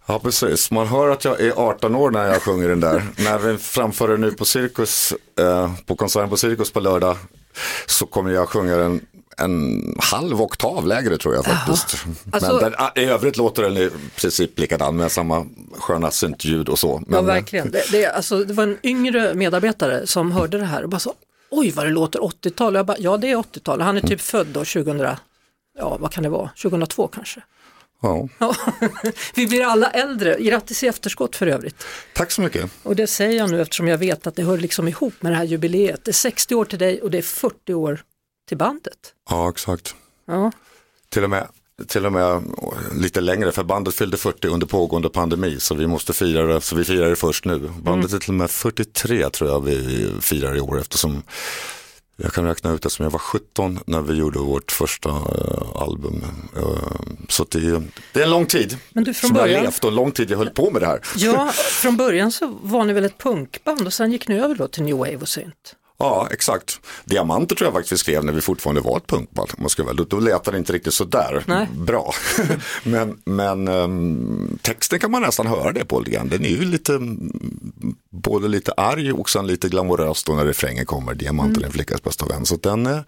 Ja, 0.06 0.18
precis. 0.18 0.70
Man 0.70 0.86
hör 0.86 1.08
att 1.08 1.24
jag 1.24 1.40
är 1.40 1.52
18 1.56 1.94
år 1.94 2.10
när 2.10 2.26
jag 2.26 2.42
sjunger 2.42 2.68
den 2.68 2.80
där. 2.80 3.02
när 3.16 3.38
vi 3.38 3.58
framför 3.58 4.08
den 4.08 4.20
nu 4.20 4.30
på 4.30 4.44
Cirkus, 4.44 5.14
eh, 5.38 5.72
på 5.86 5.96
konserten 5.96 6.30
på 6.30 6.36
Cirkus 6.36 6.70
på 6.70 6.80
lördag, 6.80 7.16
så 7.86 8.06
kommer 8.06 8.30
jag 8.30 8.48
sjunga 8.48 8.76
den 8.76 9.00
en 9.36 9.94
halv 9.98 10.42
oktav 10.42 10.86
lägre 10.86 11.16
tror 11.16 11.34
jag 11.34 11.44
faktiskt. 11.44 11.96
Alltså- 12.30 12.52
Men 12.52 12.72
den, 12.72 13.04
i 13.04 13.06
övrigt 13.06 13.36
låter 13.36 13.62
den 13.62 13.76
i 13.76 13.90
princip 14.16 14.58
likadan 14.58 14.96
med 14.96 15.12
samma 15.12 15.46
sköna 15.78 16.10
syntljud 16.10 16.68
och 16.68 16.78
så. 16.78 16.88
Ja, 16.88 17.04
Men, 17.06 17.18
eh, 17.18 17.26
verkligen. 17.34 17.70
Det, 17.70 17.82
det, 17.92 18.06
alltså, 18.06 18.44
det 18.44 18.54
var 18.54 18.64
en 18.64 18.78
yngre 18.82 19.34
medarbetare 19.34 20.06
som 20.06 20.32
hörde 20.32 20.58
det 20.58 20.64
här 20.64 20.82
och 20.82 20.88
bara 20.88 20.98
så, 20.98 21.14
oj 21.50 21.70
vad 21.70 21.86
det 21.86 21.90
låter 21.90 22.18
80-tal. 22.18 22.74
Jag 22.74 22.86
bara, 22.86 22.98
ja 22.98 23.16
det 23.16 23.30
är 23.30 23.36
80-tal. 23.36 23.80
Han 23.80 23.96
är 23.96 24.00
typ 24.00 24.20
född 24.20 24.46
då 24.46 24.64
2000, 24.64 25.16
ja 25.78 25.96
vad 26.00 26.12
kan 26.12 26.22
det 26.22 26.28
vara, 26.28 26.50
2002 26.62 27.08
kanske. 27.08 27.42
Ja. 28.02 28.28
Ja. 28.38 28.56
Vi 29.34 29.46
blir 29.46 29.64
alla 29.64 29.90
äldre, 29.90 30.36
grattis 30.40 30.82
i 30.82 30.86
efterskott 30.86 31.36
för 31.36 31.46
övrigt. 31.46 31.84
Tack 32.14 32.30
så 32.30 32.40
mycket. 32.40 32.70
Och 32.82 32.96
det 32.96 33.06
säger 33.06 33.38
jag 33.38 33.50
nu 33.50 33.60
eftersom 33.60 33.88
jag 33.88 33.98
vet 33.98 34.26
att 34.26 34.36
det 34.36 34.42
hör 34.42 34.58
liksom 34.58 34.88
ihop 34.88 35.14
med 35.20 35.32
det 35.32 35.36
här 35.36 35.44
jubileet. 35.44 36.04
Det 36.04 36.10
är 36.10 36.12
60 36.12 36.54
år 36.54 36.64
till 36.64 36.78
dig 36.78 37.02
och 37.02 37.10
det 37.10 37.18
är 37.18 37.22
40 37.22 37.74
år 37.74 38.02
till 38.48 38.56
bandet. 38.56 39.14
Ja, 39.30 39.50
exakt. 39.50 39.94
Ja, 40.26 40.52
Till 41.08 41.24
och 41.24 41.30
med 41.30 41.48
till 41.86 42.06
och 42.06 42.12
med 42.12 42.42
lite 42.92 43.20
längre 43.20 43.52
för 43.52 43.64
bandet 43.64 43.94
fyllde 43.94 44.16
40 44.16 44.48
under 44.48 44.66
pågående 44.66 45.08
pandemi 45.08 45.60
så 45.60 45.74
vi 45.74 45.86
måste 45.86 46.12
fira 46.12 46.46
det, 46.46 46.60
så 46.60 46.76
vi 46.76 46.84
firar 46.84 47.10
det 47.10 47.16
först 47.16 47.44
nu. 47.44 47.70
Bandet 47.82 48.12
är 48.12 48.18
till 48.18 48.30
och 48.30 48.34
med 48.34 48.50
43 48.50 49.30
tror 49.30 49.50
jag 49.50 49.60
vi 49.64 50.08
firar 50.20 50.56
i 50.56 50.60
år 50.60 50.80
eftersom 50.80 51.22
jag 52.16 52.32
kan 52.32 52.44
räkna 52.44 52.72
ut 52.72 52.86
eftersom 52.86 53.04
jag 53.04 53.10
var 53.10 53.18
17 53.18 53.78
när 53.86 54.00
vi 54.00 54.14
gjorde 54.14 54.38
vårt 54.38 54.72
första 54.72 55.08
eh, 55.10 55.82
album. 55.82 56.24
Eh, 56.56 56.62
så 57.28 57.44
det, 57.50 57.58
är- 57.58 57.82
det 58.12 58.20
är 58.20 58.24
en 58.24 58.30
lång 58.30 58.46
tid 58.46 58.78
Men 58.92 59.04
du, 59.04 59.14
från 59.14 59.28
som 59.28 59.36
jag 59.36 59.44
början- 59.44 59.56
har 59.58 59.64
levt 59.64 59.84
och 59.84 59.90
en 59.90 59.96
lång 59.96 60.12
tid 60.12 60.30
jag 60.30 60.38
höll 60.38 60.50
på 60.50 60.70
med 60.70 60.82
det 60.82 60.86
här. 60.86 61.00
ja 61.16 61.48
från 61.54 61.96
början 61.96 62.32
så 62.32 62.58
var 62.62 62.84
ni 62.84 62.92
väl 62.92 63.04
ett 63.04 63.18
punkband 63.18 63.86
och 63.86 63.92
sen 63.92 64.12
gick 64.12 64.28
ni 64.28 64.38
över 64.38 64.54
då 64.54 64.68
till 64.68 64.82
New 64.82 64.96
Wave 64.96 65.16
och 65.16 65.28
synt. 65.28 65.74
Ja, 65.98 66.28
exakt. 66.30 66.80
Diamanter 67.04 67.56
tror 67.56 67.66
jag 67.66 67.74
faktiskt 67.74 67.92
vi 67.92 67.96
skrev 67.96 68.24
när 68.24 68.32
vi 68.32 68.40
fortfarande 68.40 68.80
var 68.80 68.96
ett 68.96 69.06
punkband. 69.06 69.50
man 69.58 69.68
ska 69.68 69.84
väl. 69.84 69.96
Då, 70.08 70.18
lät 70.20 70.44
det 70.44 70.58
inte 70.58 70.72
riktigt 70.72 70.94
sådär 70.94 71.42
Nej. 71.46 71.68
bra. 71.76 72.12
men 72.84 73.18
men 73.24 73.68
ehm, 73.68 74.58
texten 74.62 74.98
kan 75.00 75.10
man 75.10 75.22
nästan 75.22 75.46
höra 75.46 75.72
det 75.72 75.84
på 75.84 75.98
lite 76.00 76.10
grann. 76.10 76.28
Den 76.28 76.44
är 76.44 76.48
ju 76.48 76.64
lite, 76.64 76.92
mm, 76.94 77.32
både 78.14 78.48
lite 78.48 78.72
arg 78.72 79.12
och 79.12 79.30
sen 79.30 79.46
lite 79.46 79.68
glamorös 79.68 80.24
då 80.24 80.32
när 80.32 80.46
refrängen 80.46 80.86
kommer. 80.86 81.14
Diamanten 81.14 81.62
är 81.62 81.66
en 81.66 81.72
flickas 81.72 82.02
bästa 82.02 82.26
vän. 82.26 82.46
Så 82.46 82.56
den 82.56 82.86
eh, 82.86 83.00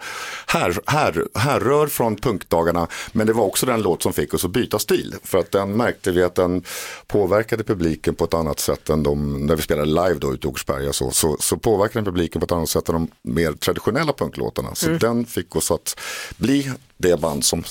här, 0.47 0.79
här, 0.87 1.29
härrör 1.35 1.87
från 1.87 2.16
punkdagarna. 2.16 2.87
Men 3.12 3.27
det 3.27 3.33
var 3.33 3.45
också 3.45 3.66
den 3.66 3.83
låt 3.83 4.03
som 4.03 4.12
fick 4.12 4.35
oss 4.35 4.45
att 4.45 4.51
byta 4.51 4.79
stil. 4.79 5.14
För 5.23 5.38
att 5.38 5.51
den 5.51 5.77
märkte 5.77 6.11
vi 6.11 6.23
att 6.23 6.35
den 6.35 6.62
påverkade 7.07 7.64
publiken 7.64 8.14
på 8.14 8.25
ett 8.25 8.35
annat 8.35 8.61
sätt 8.61 8.90
än 8.90 9.03
de, 9.03 9.47
när 9.47 9.57
vi 9.57 9.62
spelade 9.62 9.87
live 9.87 10.14
då 10.14 10.35
ute 10.35 10.47
i 10.47 10.51
Åkersberga 10.51 10.92
så, 10.92 11.11
så, 11.11 11.37
så 11.40 11.57
påverkade 11.57 11.99
den 11.99 12.05
publiken 12.05 12.40
på 12.40 12.45
ett 12.45 12.53
annat 12.53 12.69
sätt 12.69 12.88
än 12.88 12.95
de 12.95 13.09
mer 13.23 13.53
traditionella 13.53 14.12
punklåtarna. 14.12 14.75
Så 14.75 14.90
den 14.90 15.25
fick 15.27 15.57
oss 15.57 15.71
att 15.71 16.01
bli 16.37 16.73
det 16.99 17.21
band 17.21 17.45
som 17.45 17.64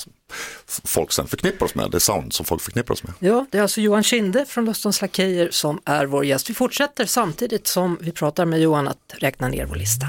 folk 0.68 1.12
sen 1.12 1.28
förknippar 1.28 1.66
oss 1.66 1.76
med, 1.76 1.92
det 1.92 2.00
sound 2.00 2.34
som 2.34 2.46
folk 2.46 2.62
förknippar 2.62 2.94
oss 2.94 3.04
med. 3.04 3.14
Ja, 3.20 3.46
det 3.52 3.58
är 3.58 3.62
alltså 3.62 3.82
Johan 3.82 4.04
Kinde 4.04 4.46
från 4.46 4.66
Lustons 4.66 5.02
Lakejer 5.02 5.50
som 5.52 5.82
är 5.86 6.06
vår 6.06 6.26
gäst. 6.26 6.50
Vi 6.50 6.54
fortsätter 6.54 7.06
samtidigt 7.06 7.68
som 7.68 7.98
vi 8.02 8.12
pratar 8.12 8.46
med 8.46 8.62
Johan 8.62 8.88
att 8.88 9.16
räkna 9.18 9.48
ner 9.48 9.66
vår 9.66 9.76
lista. 9.76 10.06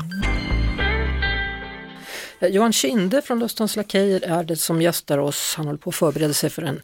Eh, 2.41 2.49
Johan 2.49 2.73
Kinde 2.73 3.23
från 3.23 3.39
Lustons 3.39 3.77
Lakejer 3.77 4.25
är 4.25 4.45
det 4.45 4.57
som 4.57 4.83
gästar 4.83 5.19
oss. 5.19 5.55
Han 5.57 5.67
håller 5.67 5.79
på 5.79 5.91
att 5.91 5.97
förbereda 5.97 6.35
sig 6.35 6.51
för 6.51 6.63
en 6.63 6.83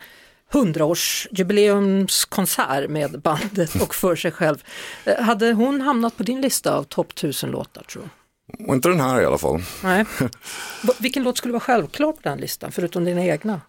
hundraårsjubileumskonsert 0.53 2.91
med 2.91 3.21
bandet 3.21 3.83
och 3.83 3.95
för 3.95 4.17
sig 4.17 4.33
själv. 4.33 4.65
Eh, 5.05 5.23
hade 5.23 5.53
hon 5.53 5.81
hamnat 5.81 6.17
på 6.17 6.23
din 6.23 6.41
lista 6.41 6.75
av 6.75 6.85
topp 6.85 7.13
1000 7.13 7.51
låtar 7.51 7.83
tror 7.83 8.03
du? 8.03 8.09
Och 8.59 8.75
inte 8.75 8.89
den 8.89 9.01
här 9.01 9.21
i 9.21 9.25
alla 9.25 9.39
fall. 9.39 9.63
Nej. 9.83 10.05
Vilken 10.99 11.23
låt 11.23 11.39
skulle 11.39 11.53
vara 11.53 11.61
självklar 11.61 12.13
på 12.13 12.21
den 12.23 12.39
listan, 12.39 12.73
förutom 12.73 13.05
dina 13.05 13.25
egna? 13.25 13.61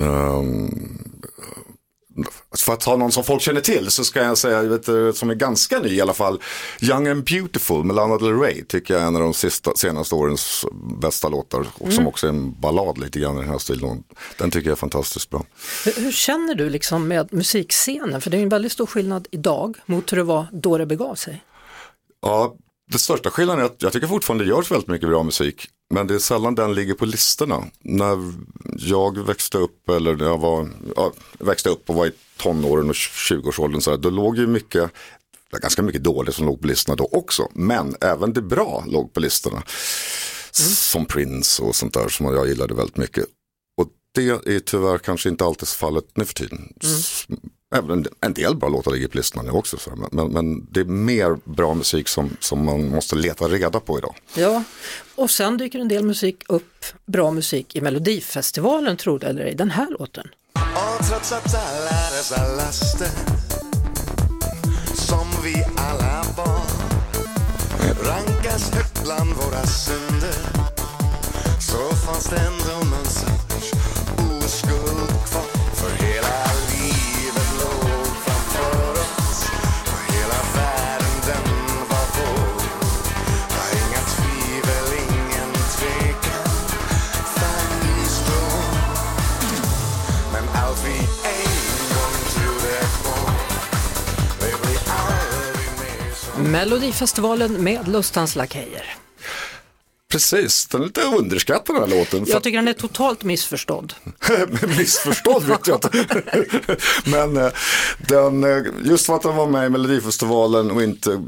Ehm, 0.00 0.98
för 2.56 2.72
att 2.72 2.80
ta 2.80 2.96
någon 2.96 3.12
som 3.12 3.24
folk 3.24 3.42
känner 3.42 3.60
till 3.60 3.90
så 3.90 4.04
ska 4.04 4.22
jag 4.22 4.38
säga, 4.38 4.62
vet, 4.62 4.86
du, 4.86 5.12
som 5.12 5.30
är 5.30 5.34
ganska 5.34 5.78
ny 5.78 5.88
i 5.88 6.00
alla 6.00 6.12
fall, 6.12 6.40
Young 6.80 7.08
and 7.08 7.24
Beautiful 7.24 7.84
med 7.84 7.96
Lana 7.96 8.18
Del 8.18 8.38
Rey 8.38 8.64
tycker 8.64 8.94
jag 8.94 9.02
är 9.02 9.06
en 9.06 9.16
av 9.16 9.22
de 9.22 9.34
sista, 9.34 9.72
senaste 9.76 10.14
årens 10.14 10.64
bästa 11.00 11.28
låtar 11.28 11.66
och 11.74 11.92
som 11.92 12.06
också 12.06 12.26
är 12.26 12.30
en 12.30 12.60
ballad 12.60 12.98
lite 12.98 13.20
grann 13.20 13.36
i 13.36 13.40
den 13.40 13.48
här 13.48 13.58
stilen. 13.58 14.04
Den 14.38 14.50
tycker 14.50 14.68
jag 14.68 14.72
är 14.72 14.80
fantastiskt 14.80 15.30
bra. 15.30 15.44
Hur, 15.84 16.02
hur 16.02 16.12
känner 16.12 16.54
du 16.54 16.70
liksom 16.70 17.08
med 17.08 17.32
musikscenen? 17.32 18.20
För 18.20 18.30
det 18.30 18.36
är 18.36 18.42
en 18.42 18.48
väldigt 18.48 18.72
stor 18.72 18.86
skillnad 18.86 19.28
idag 19.30 19.76
mot 19.86 20.12
hur 20.12 20.16
det 20.16 20.22
var 20.22 20.46
då 20.52 20.78
det 20.78 20.86
begav 20.86 21.14
sig. 21.14 21.44
Ja, 22.22 22.56
det 22.92 22.98
största 22.98 23.30
skillnaden 23.30 23.60
är 23.62 23.66
att 23.66 23.82
jag 23.82 23.92
tycker 23.92 24.06
fortfarande 24.06 24.44
det 24.44 24.48
görs 24.48 24.70
väldigt 24.70 24.88
mycket 24.88 25.08
bra 25.08 25.22
musik. 25.22 25.66
men 25.94 26.06
det 26.06 26.14
är 26.14 26.18
sällan 26.18 26.54
den 26.54 26.74
ligger 26.74 26.94
på 26.94 27.06
listorna. 27.06 27.64
När 27.80 28.32
jag 28.78 29.18
växte 29.26 29.58
upp 29.58 29.88
eller 29.88 30.16
när 30.16 30.24
jag 30.24 30.38
var, 30.38 30.68
ja, 30.96 31.12
växte 31.38 31.68
upp 31.68 31.90
och 31.90 31.94
var 31.96 32.06
i 32.06 32.12
tonåren 32.36 32.88
och 32.88 32.94
20-årsåldern 32.94 33.80
så 33.80 33.90
här, 33.90 33.98
då 33.98 34.10
låg 34.10 34.38
ju 34.38 34.46
mycket 34.46 34.90
ganska 35.60 35.82
mycket 35.82 36.04
dåligt 36.04 36.34
som 36.34 36.46
låg 36.46 36.60
på 36.60 36.66
listorna 36.66 36.96
då 36.96 37.08
också. 37.12 37.48
Men 37.54 37.94
även 38.00 38.32
det 38.32 38.42
bra 38.42 38.84
låg 38.86 39.12
på 39.12 39.20
listorna. 39.20 39.62
Som 40.52 41.06
Prince 41.06 41.62
och 41.62 41.76
sånt 41.76 41.94
där 41.94 42.08
som 42.08 42.26
jag 42.26 42.48
gillade 42.48 42.74
väldigt 42.74 42.96
mycket. 42.96 43.24
Och 43.76 43.88
det 44.14 44.28
är 44.28 44.60
tyvärr 44.60 44.98
kanske 44.98 45.28
inte 45.28 45.44
alltid 45.44 45.68
fallet 45.68 46.04
nu 46.14 46.24
för 46.24 46.34
tiden. 46.34 46.72
S- 46.82 47.26
Även 47.74 48.06
en, 48.20 48.34
del 48.34 48.56
bra 48.56 48.68
låtar 48.68 48.90
ligger 48.90 49.08
på 49.08 49.16
listorna 49.16 49.42
nu 49.42 49.50
också. 49.50 49.76
Men, 49.96 50.08
men, 50.12 50.32
men 50.32 50.66
det 50.70 50.80
är 50.80 50.84
mer 50.84 51.38
bra 51.44 51.74
musik 51.74 52.08
som, 52.08 52.36
som 52.40 52.64
man 52.64 52.88
måste 52.88 53.16
leta 53.16 53.44
reda 53.44 53.80
på 53.80 53.98
idag. 53.98 54.14
Ja, 54.34 54.62
och 55.14 55.30
sen 55.30 55.56
dyker 55.56 55.78
en 55.78 55.88
del 55.88 56.04
musik 56.04 56.42
upp, 56.48 56.84
bra 57.06 57.30
musik 57.30 57.76
i 57.76 57.80
Melodifestivalen 57.80 58.96
tror 58.96 59.18
du 59.18 59.26
eller 59.26 59.44
ej, 59.44 59.54
den 59.54 59.70
här 59.70 59.90
låten. 59.90 60.28
Och 60.54 61.06
trots 61.06 61.32
att 61.32 61.54
alla 61.54 62.10
dessa 62.16 62.56
laster 62.56 63.08
som 64.94 65.26
vi 65.44 65.64
alla 65.76 66.24
bar 66.36 66.84
rankas 68.08 68.70
högt 68.70 69.02
bland 69.04 69.30
våra 69.34 69.66
synder 69.66 70.34
så 71.60 71.96
fanns 71.96 72.30
det 72.30 72.36
ändå 72.36 72.84
Melodifestivalen 96.64 97.64
med 97.64 97.88
Lustans 97.88 98.36
Lakejer. 98.36 99.03
Precis, 100.14 100.66
den 100.66 100.80
är 100.80 100.86
lite 100.86 101.02
underskattad 101.02 101.76
den 101.76 101.90
här 101.90 101.98
låten. 101.98 102.24
Jag 102.28 102.42
tycker 102.42 102.58
den 102.58 102.68
är 102.68 102.72
totalt 102.72 103.24
missförstådd. 103.24 103.94
Missförstådd 104.78 105.42
vet 105.42 105.66
jag 105.66 105.76
inte. 105.76 105.90
Men 107.04 107.36
eh, 107.36 107.48
den, 108.08 108.44
eh, 108.44 108.62
just 108.84 109.06
för 109.06 109.16
att 109.16 109.22
den 109.22 109.36
var 109.36 109.46
med 109.46 109.66
i 109.66 109.68
Melodifestivalen 109.68 110.70
och 110.70 110.82
inte 110.82 111.22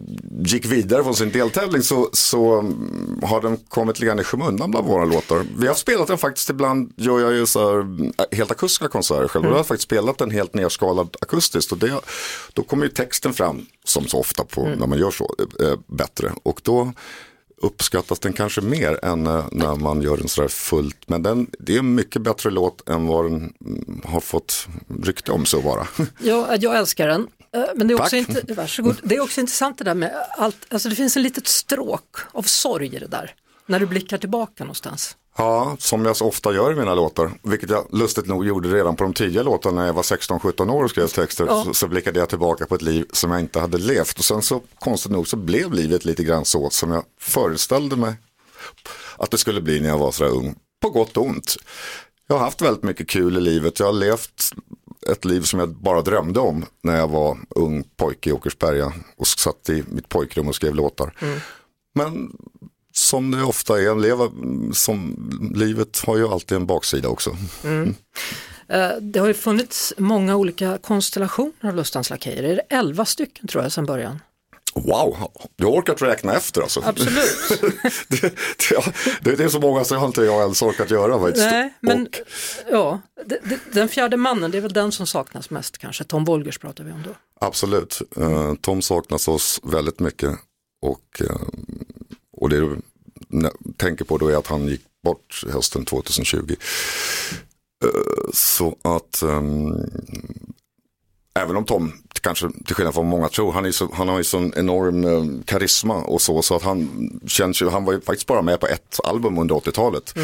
gick 0.44 0.64
vidare 0.64 1.04
från 1.04 1.14
sin 1.14 1.30
deltävling 1.30 1.82
så, 1.82 2.10
så 2.12 2.58
mm, 2.58 3.20
har 3.22 3.40
den 3.40 3.56
kommit 3.56 3.96
lite 3.98 4.06
grann 4.06 4.20
i 4.20 4.24
skymundan 4.24 4.70
bland 4.70 4.86
våra 4.86 5.04
låtar. 5.04 5.46
Vi 5.58 5.66
har 5.66 5.74
spelat 5.74 6.08
den 6.08 6.18
faktiskt 6.18 6.50
ibland, 6.50 6.92
gör 6.96 7.20
jag 7.20 7.32
ju 7.32 7.46
så 7.46 7.70
här, 7.70 7.78
eh, 8.18 8.36
helt 8.36 8.50
akustiska 8.50 8.88
konserter 8.88 9.28
själv. 9.28 9.44
Och 9.44 9.52
Jag 9.52 9.56
har 9.56 9.64
faktiskt 9.64 9.88
spelat 9.88 10.18
den 10.18 10.30
helt 10.30 10.54
nedskalad 10.54 11.16
akustiskt 11.20 11.72
och 11.72 11.78
det, 11.78 12.00
då 12.52 12.62
kommer 12.62 12.84
ju 12.84 12.90
texten 12.90 13.32
fram 13.32 13.66
som 13.84 14.06
så 14.06 14.18
ofta 14.18 14.44
på, 14.44 14.62
när 14.62 14.86
man 14.86 14.98
gör 14.98 15.10
så 15.10 15.34
eh, 15.60 15.78
bättre. 15.86 16.32
Och 16.42 16.60
då 16.64 16.92
uppskattas 17.62 18.18
den 18.18 18.32
kanske 18.32 18.60
mer 18.60 19.04
än 19.04 19.26
eh, 19.26 19.44
när 19.52 19.76
man 19.76 20.02
gör 20.02 20.16
den 20.16 20.28
sådär 20.28 20.48
fullt. 20.48 21.08
Men 21.08 21.22
den, 21.22 21.46
det 21.58 21.74
är 21.74 21.78
en 21.78 21.94
mycket 21.94 22.22
bättre 22.22 22.50
låt 22.50 22.88
än 22.88 23.06
vad 23.06 23.24
den 23.24 23.52
mm, 23.64 24.02
har 24.04 24.20
fått 24.20 24.66
rykte 25.02 25.32
om 25.32 25.46
sig 25.46 25.58
att 25.58 25.64
vara. 25.64 25.86
Ja, 26.18 26.56
jag 26.60 26.76
älskar 26.78 27.08
den. 27.08 27.28
Eh, 27.52 27.64
Men 27.74 27.88
det 27.88 27.94
är, 27.94 28.00
också 28.00 28.24
Tack. 28.24 28.28
inte, 28.36 28.54
varsågod. 28.54 28.96
det 29.02 29.16
är 29.16 29.20
också 29.20 29.40
intressant 29.40 29.78
det 29.78 29.84
där 29.84 29.94
med 29.94 30.12
allt, 30.38 30.66
alltså 30.70 30.88
det 30.88 30.94
finns 30.94 31.16
en 31.16 31.22
litet 31.22 31.46
stråk 31.46 32.16
av 32.32 32.42
sorg 32.42 32.96
i 32.96 32.98
det 32.98 33.06
där. 33.06 33.34
När 33.66 33.80
du 33.80 33.86
blickar 33.86 34.18
tillbaka 34.18 34.64
någonstans. 34.64 35.16
Ja, 35.38 35.76
som 35.78 36.04
jag 36.04 36.16
så 36.16 36.26
ofta 36.28 36.52
gör 36.54 36.72
i 36.72 36.74
mina 36.74 36.94
låtar, 36.94 37.32
vilket 37.42 37.70
jag 37.70 37.86
lustigt 37.90 38.26
nog 38.26 38.46
gjorde 38.46 38.68
redan 38.68 38.96
på 38.96 39.04
de 39.04 39.12
tidiga 39.12 39.42
låtarna 39.42 39.80
när 39.80 39.86
jag 39.86 39.92
var 39.94 40.02
16-17 40.02 40.70
år 40.70 40.84
och 40.84 40.90
skrev 40.90 41.06
texter, 41.06 41.46
Ja. 41.46 41.64
så, 41.64 41.74
så 41.74 41.88
blickade 41.88 42.18
jag 42.18 42.28
tillbaka 42.28 42.66
på 42.66 42.74
ett 42.74 42.82
liv 42.82 43.06
som 43.12 43.30
jag 43.30 43.40
inte 43.40 43.60
hade 43.60 43.78
levt. 43.78 44.18
Och 44.18 44.24
sen 44.24 44.42
så 44.42 44.62
konstigt 44.78 45.12
nog 45.12 45.28
så 45.28 45.36
blev 45.36 45.72
livet 45.72 46.04
lite 46.04 46.24
grann 46.24 46.44
så 46.44 46.70
som 46.70 46.90
jag 46.90 47.04
föreställde 47.20 47.96
mig 47.96 48.14
att 49.16 49.30
det 49.30 49.38
skulle 49.38 49.60
bli 49.60 49.80
när 49.80 49.88
jag 49.88 49.98
var 49.98 50.12
sådär 50.12 50.30
ung, 50.30 50.54
på 50.82 50.90
gott 50.90 51.16
och 51.16 51.24
ont. 51.26 51.56
Jag 52.28 52.36
har 52.36 52.44
haft 52.44 52.62
väldigt 52.62 52.82
mycket 52.82 53.08
kul 53.08 53.36
i 53.36 53.40
livet, 53.40 53.78
jag 53.80 53.86
har 53.86 53.92
levt 53.92 54.50
ett 55.12 55.24
liv 55.24 55.40
som 55.42 55.60
jag 55.60 55.68
bara 55.68 56.02
drömde 56.02 56.40
om 56.40 56.64
när 56.82 56.96
jag 56.96 57.08
var 57.08 57.38
ung 57.50 57.84
pojke 57.96 58.30
i 58.30 58.32
Åkersberga 58.32 58.92
och 59.16 59.26
satt 59.26 59.68
i 59.68 59.84
mitt 59.88 60.08
pojkrum 60.08 60.48
och 60.48 60.54
skrev 60.54 60.74
låtar. 60.74 61.14
Men 61.94 62.36
som 62.96 63.30
det 63.30 63.42
ofta 63.42 63.80
är, 63.82 63.94
leva, 64.00 64.30
som, 64.72 65.16
livet 65.54 66.02
har 66.06 66.16
ju 66.16 66.28
alltid 66.28 66.56
en 66.56 66.66
baksida 66.66 67.08
också. 67.08 67.36
Eh, 68.68 68.90
Det 69.00 69.18
har 69.18 69.26
ju 69.26 69.34
funnits 69.34 69.92
många 69.98 70.36
olika 70.36 70.78
konstellationer 70.82 71.52
av 71.68 71.74
Lustans 71.76 72.10
Lakejer. 72.10 72.42
Är 72.42 72.56
det 72.56 72.62
11 72.76 73.04
stycken 73.04 73.48
tror 73.48 73.62
jag 73.62 73.72
sedan 73.72 73.86
början? 73.86 74.20
Wow, 74.74 75.16
jag 75.56 75.66
har 75.66 75.78
orkat 75.78 76.02
räkna 76.02 76.34
efter 76.34 76.62
alltså. 76.62 76.82
Absolut. 76.84 77.60
det, 78.08 78.20
det, 79.22 79.36
det, 79.36 79.44
är 79.44 79.48
så 79.48 79.60
många 79.60 79.84
så 79.84 79.94
har 79.96 80.06
inte 80.06 80.22
jag 80.22 80.42
ens 80.42 80.62
orkat 80.62 80.90
göra 80.90 81.20
faktiskt. 81.20 81.46
Nej, 81.50 81.74
men 81.80 82.02
Och, 82.06 82.18
ja, 82.70 83.00
det- 83.26 83.40
det- 83.44 83.60
den 83.72 83.88
fjärde 83.88 84.16
mannen, 84.16 84.50
det 84.50 84.58
är 84.58 84.62
väl 84.62 84.72
den 84.72 84.92
som 84.92 85.06
saknas 85.06 85.50
mest 85.50 85.78
kanske. 85.78 86.04
Tom 86.04 86.24
Wolgers 86.24 86.58
pratar 86.58 86.84
vi 86.84 86.92
om 86.92 87.02
då. 87.02 87.10
absolut, 87.40 88.00
Eh, 88.16 88.54
Tom 88.60 88.82
saknas 88.82 89.28
oss 89.28 89.60
väldigt 89.62 90.00
mycket. 90.00 90.30
Och, 90.82 91.20
eh, 91.20 91.36
och 92.36 92.48
det 92.48 92.56
jag 92.56 93.52
tänker 93.76 94.04
på 94.04 94.18
då 94.18 94.28
är 94.28 94.36
att 94.36 94.46
han 94.46 94.68
gick 94.68 94.82
bort 95.04 95.44
hösten 95.52 95.84
2020. 95.84 96.56
Eh, 97.84 97.90
så 98.32 98.76
att 98.82 99.22
ehm, 99.22 99.72
även 101.34 101.56
om 101.56 101.64
Tom, 101.64 101.92
kanske 102.20 102.50
till 102.66 102.74
skillnad 102.74 102.94
från 102.94 103.06
många 103.06 103.28
tror, 103.28 103.52
han, 103.52 103.64
är 103.64 103.72
så, 103.72 103.90
han 103.92 104.08
har 104.08 104.18
ju 104.18 104.24
sån 104.24 104.52
enorm 104.56 105.04
eh, 105.04 105.44
karisma 105.44 105.94
och 105.94 106.22
så, 106.22 106.42
så 106.42 106.56
att 106.56 106.62
han 106.62 107.10
känns 107.26 107.62
ju, 107.62 107.68
han 107.68 107.84
var 107.84 107.92
ju 107.92 108.00
faktiskt 108.00 108.26
bara 108.26 108.42
med 108.42 108.60
på 108.60 108.66
ett 108.66 109.00
album 109.04 109.38
under 109.38 109.54
80-talet. 109.54 110.14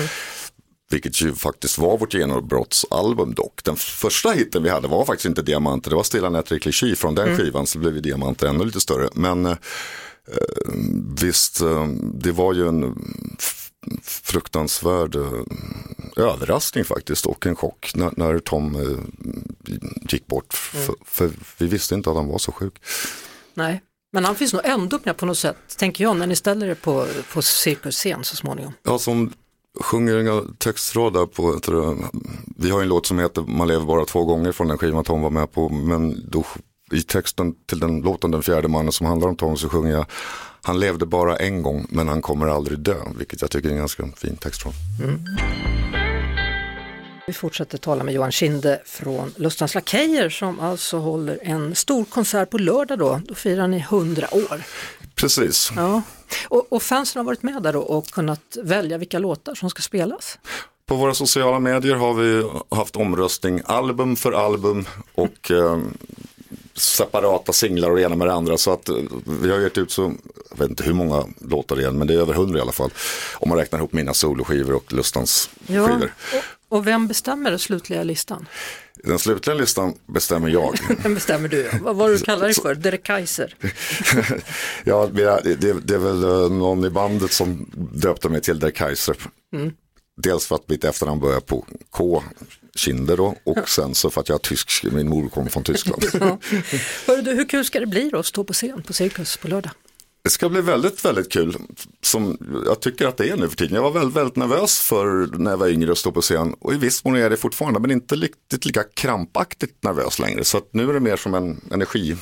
Vilket 0.90 1.22
ju 1.22 1.34
faktiskt 1.34 1.78
var 1.78 1.98
vårt 1.98 2.14
genombrottsalbum 2.14 3.34
dock. 3.34 3.64
Den 3.64 3.76
första 3.76 4.30
hitten 4.30 4.62
vi 4.62 4.68
hade 4.68 4.88
var 4.88 5.04
faktiskt 5.04 5.26
inte 5.26 5.42
Diamanter, 5.42 5.90
det 5.90 5.96
var 5.96 6.02
Stilla 6.02 6.30
nätter 6.30 6.56
i 6.56 6.60
kliché. 6.60 6.96
Från 6.96 7.14
den 7.14 7.36
skivan 7.36 7.66
så 7.66 7.78
blev 7.78 7.94
ju 7.94 8.00
Diamanter 8.00 8.46
ännu 8.46 8.64
lite 8.64 8.80
större. 8.80 9.08
Men 9.14 9.46
eh, 9.46 9.56
visst, 11.20 11.60
eh, 11.60 11.86
det 12.14 12.32
var 12.32 12.54
ju 12.54 12.68
en 12.68 12.96
fruktansvärd 14.02 15.16
eh, 15.16 15.32
överraskning 16.16 16.84
faktiskt 16.84 17.26
och 17.26 17.46
en 17.46 17.56
chock 17.56 17.92
när, 17.94 18.10
när 18.16 18.38
Tom 18.38 18.76
eh, 18.76 18.98
gick 20.08 20.26
bort. 20.26 20.54
För, 20.54 20.94
för 21.04 21.30
vi 21.58 21.66
visste 21.66 21.94
inte 21.94 22.10
att 22.10 22.16
han 22.16 22.28
var 22.28 22.38
så 22.38 22.52
sjuk. 22.52 22.74
Nej, 23.54 23.82
men 24.12 24.24
han 24.24 24.34
finns 24.34 24.52
nog 24.52 24.62
ändå 24.64 24.98
med 25.04 25.16
på 25.16 25.26
något 25.26 25.38
sätt, 25.38 25.76
tänker 25.76 26.04
jag, 26.04 26.16
när 26.16 26.26
ni 26.26 26.36
ställer 26.36 26.66
er 26.66 26.74
på, 26.74 27.06
på 27.32 27.42
cirkusscen 27.42 28.24
så 28.24 28.36
småningom. 28.36 28.72
Ja, 28.82 28.98
som 28.98 29.32
sjunger 29.80 30.16
en 30.16 30.56
textrad 30.56 31.12
där 31.12 31.26
på, 31.26 31.60
jag 31.66 32.10
vi 32.56 32.70
har 32.70 32.82
en 32.82 32.88
låt 32.88 33.06
som 33.06 33.18
heter 33.18 33.42
Man 33.42 33.68
lever 33.68 33.86
bara 33.86 34.04
två 34.04 34.24
gånger 34.24 34.52
från 34.52 34.68
den 34.68 34.78
skivan 34.78 35.04
Tom 35.04 35.22
var 35.22 35.30
med 35.30 35.52
på, 35.52 35.68
men 35.68 36.30
då 36.30 36.44
i 36.92 37.02
texten 37.02 37.54
till 37.66 37.80
den 37.80 38.00
låten 38.00 38.30
Den 38.30 38.42
fjärde 38.42 38.68
mannen 38.68 38.92
som 38.92 39.06
handlar 39.06 39.28
om 39.28 39.36
Tom 39.36 39.56
så 39.56 39.68
sjunger 39.68 39.92
jag 39.92 40.06
Han 40.62 40.80
levde 40.80 41.06
bara 41.06 41.36
en 41.36 41.62
gång 41.62 41.86
men 41.88 42.08
han 42.08 42.22
kommer 42.22 42.46
aldrig 42.46 42.78
dö, 42.78 42.96
vilket 43.18 43.40
jag 43.40 43.50
tycker 43.50 43.68
är 43.68 43.72
en 43.72 43.78
ganska 43.78 44.06
fin 44.16 44.36
textrad. 44.36 44.72
Vi 47.26 47.32
fortsätter 47.32 47.78
tala 47.78 48.04
med 48.04 48.14
Johan 48.14 48.32
Kinde 48.32 48.80
från 48.84 49.32
Lustans 49.36 49.74
Lakejer 49.74 50.30
som 50.30 50.60
alltså 50.60 50.98
håller 50.98 51.38
en 51.42 51.74
stor 51.74 52.04
konsert 52.04 52.50
på 52.50 52.58
lördag 52.58 52.98
då. 52.98 53.20
Då 53.24 53.34
firar 53.34 53.66
ni 53.66 53.78
100 53.78 54.26
år. 54.34 54.62
Precis. 55.14 55.72
Ja. 55.76 56.02
Och, 56.48 56.66
och 56.72 56.82
fansen 56.82 57.20
har 57.20 57.24
varit 57.24 57.42
med 57.42 57.62
där 57.62 57.72
då 57.72 57.80
och 57.80 58.06
kunnat 58.06 58.56
välja 58.62 58.98
vilka 58.98 59.18
låtar 59.18 59.54
som 59.54 59.70
ska 59.70 59.82
spelas. 59.82 60.38
På 60.86 60.94
våra 60.96 61.14
sociala 61.14 61.58
medier 61.58 61.94
har 61.94 62.14
vi 62.14 62.50
haft 62.76 62.96
omröstning 62.96 63.60
album 63.64 64.16
för 64.16 64.32
album 64.32 64.86
och 65.14 65.50
eh, 65.50 65.78
separata 66.74 67.52
singlar 67.52 67.90
och 67.90 67.96
det 67.96 68.02
ena 68.02 68.16
med 68.16 68.26
det 68.26 68.32
andra. 68.32 68.58
Så 68.58 68.72
att 68.72 68.88
eh, 68.88 68.96
vi 69.42 69.50
har 69.50 69.58
gett 69.58 69.78
ut 69.78 69.90
så, 69.90 70.14
jag 70.50 70.58
vet 70.58 70.70
inte 70.70 70.84
hur 70.84 70.92
många 70.92 71.26
låtar 71.40 71.76
det 71.76 71.84
är, 71.84 71.90
men 71.90 72.06
det 72.06 72.14
är 72.14 72.18
över 72.18 72.34
hundra 72.34 72.58
i 72.58 72.62
alla 72.62 72.72
fall. 72.72 72.90
Om 73.34 73.48
man 73.48 73.58
räknar 73.58 73.78
ihop 73.78 73.92
mina 73.92 74.14
soloskivor 74.14 74.74
och 74.74 74.92
Lustans 74.92 75.50
skivor. 75.66 76.12
Och, 76.68 76.76
och 76.76 76.86
vem 76.86 77.08
bestämmer 77.08 77.50
den 77.50 77.58
slutliga 77.58 78.02
listan? 78.02 78.46
Den 79.04 79.18
slutliga 79.18 79.56
listan 79.56 79.94
bestämmer 80.06 80.48
jag. 80.48 80.74
Den 81.02 81.14
bestämmer 81.14 81.48
du. 81.48 81.70
Vad 81.80 81.96
var 81.96 82.08
du 82.08 82.18
kallar 82.18 82.44
dig 82.44 82.54
för? 82.54 82.74
Derek 82.74 83.02
Kaiser? 83.02 83.54
ja, 84.84 85.06
det, 85.12 85.54
det, 85.84 85.94
är 85.94 85.98
väl 85.98 86.24
eh, 86.24 86.58
någon 86.58 86.84
i 86.84 86.90
bandet 86.90 87.32
som 87.32 87.66
döpte 87.92 88.28
mig 88.28 88.40
till 88.40 88.58
Der 88.58 88.70
Kaiser. 88.70 89.16
Dels 90.16 90.46
för 90.46 90.54
att 90.54 90.68
mitt 90.68 90.84
efternamn 90.84 91.20
börjar 91.20 91.40
på 91.40 91.66
K, 91.90 92.22
Kinder 92.76 93.16
då, 93.16 93.36
och 93.44 93.68
sen 93.68 93.94
så 93.94 94.10
för 94.10 94.20
att 94.20 94.28
jag 94.28 94.36
är 94.36 94.38
tysk, 94.38 94.84
min 94.92 95.08
mor 95.08 95.28
kommer 95.28 95.50
från 95.50 95.64
Tyskland. 95.64 96.04
Ja. 96.20 96.38
Hörru 97.06 97.34
hur 97.34 97.48
kul 97.48 97.64
ska 97.64 97.80
det 97.80 97.86
bli 97.86 98.10
då 98.10 98.18
att 98.18 98.26
stå 98.26 98.44
på 98.44 98.52
scen 98.52 98.82
på 98.82 98.92
Cirkus 98.92 99.36
på 99.36 99.48
lördag? 99.48 99.72
Det 100.24 100.30
ska 100.30 100.48
bli 100.48 100.60
väldigt, 100.60 101.04
väldigt 101.04 101.32
kul. 101.32 101.56
Som 102.02 102.38
jag 102.66 102.80
tycker 102.80 103.06
att 103.06 103.16
det 103.16 103.28
är 103.28 103.36
nu 103.36 103.48
för 103.48 103.56
tiden. 103.56 103.74
Jag 103.74 103.82
var 103.82 103.90
väldigt, 103.90 104.16
väldigt 104.16 104.36
nervös 104.36 104.80
för 104.80 105.38
när 105.38 105.50
jag 105.50 105.58
var 105.58 105.68
yngre 105.68 105.90
och 105.90 105.98
stod 105.98 106.14
på 106.14 106.20
scen. 106.20 106.54
Och 106.60 106.74
i 106.74 106.76
viss 106.76 107.04
mån 107.04 107.16
är 107.16 107.30
det 107.30 107.36
fortfarande, 107.36 107.80
men 107.80 107.90
inte 107.90 108.14
riktigt 108.14 108.64
lika 108.64 108.82
krampaktigt 108.94 109.82
nervös 109.82 110.18
längre. 110.18 110.44
Så 110.44 110.58
att 110.58 110.68
nu 110.72 110.88
är 110.88 110.92
det 110.92 111.00
mer 111.00 111.16
som 111.16 111.34
en 111.34 111.60
energiskjuts, 111.70 112.20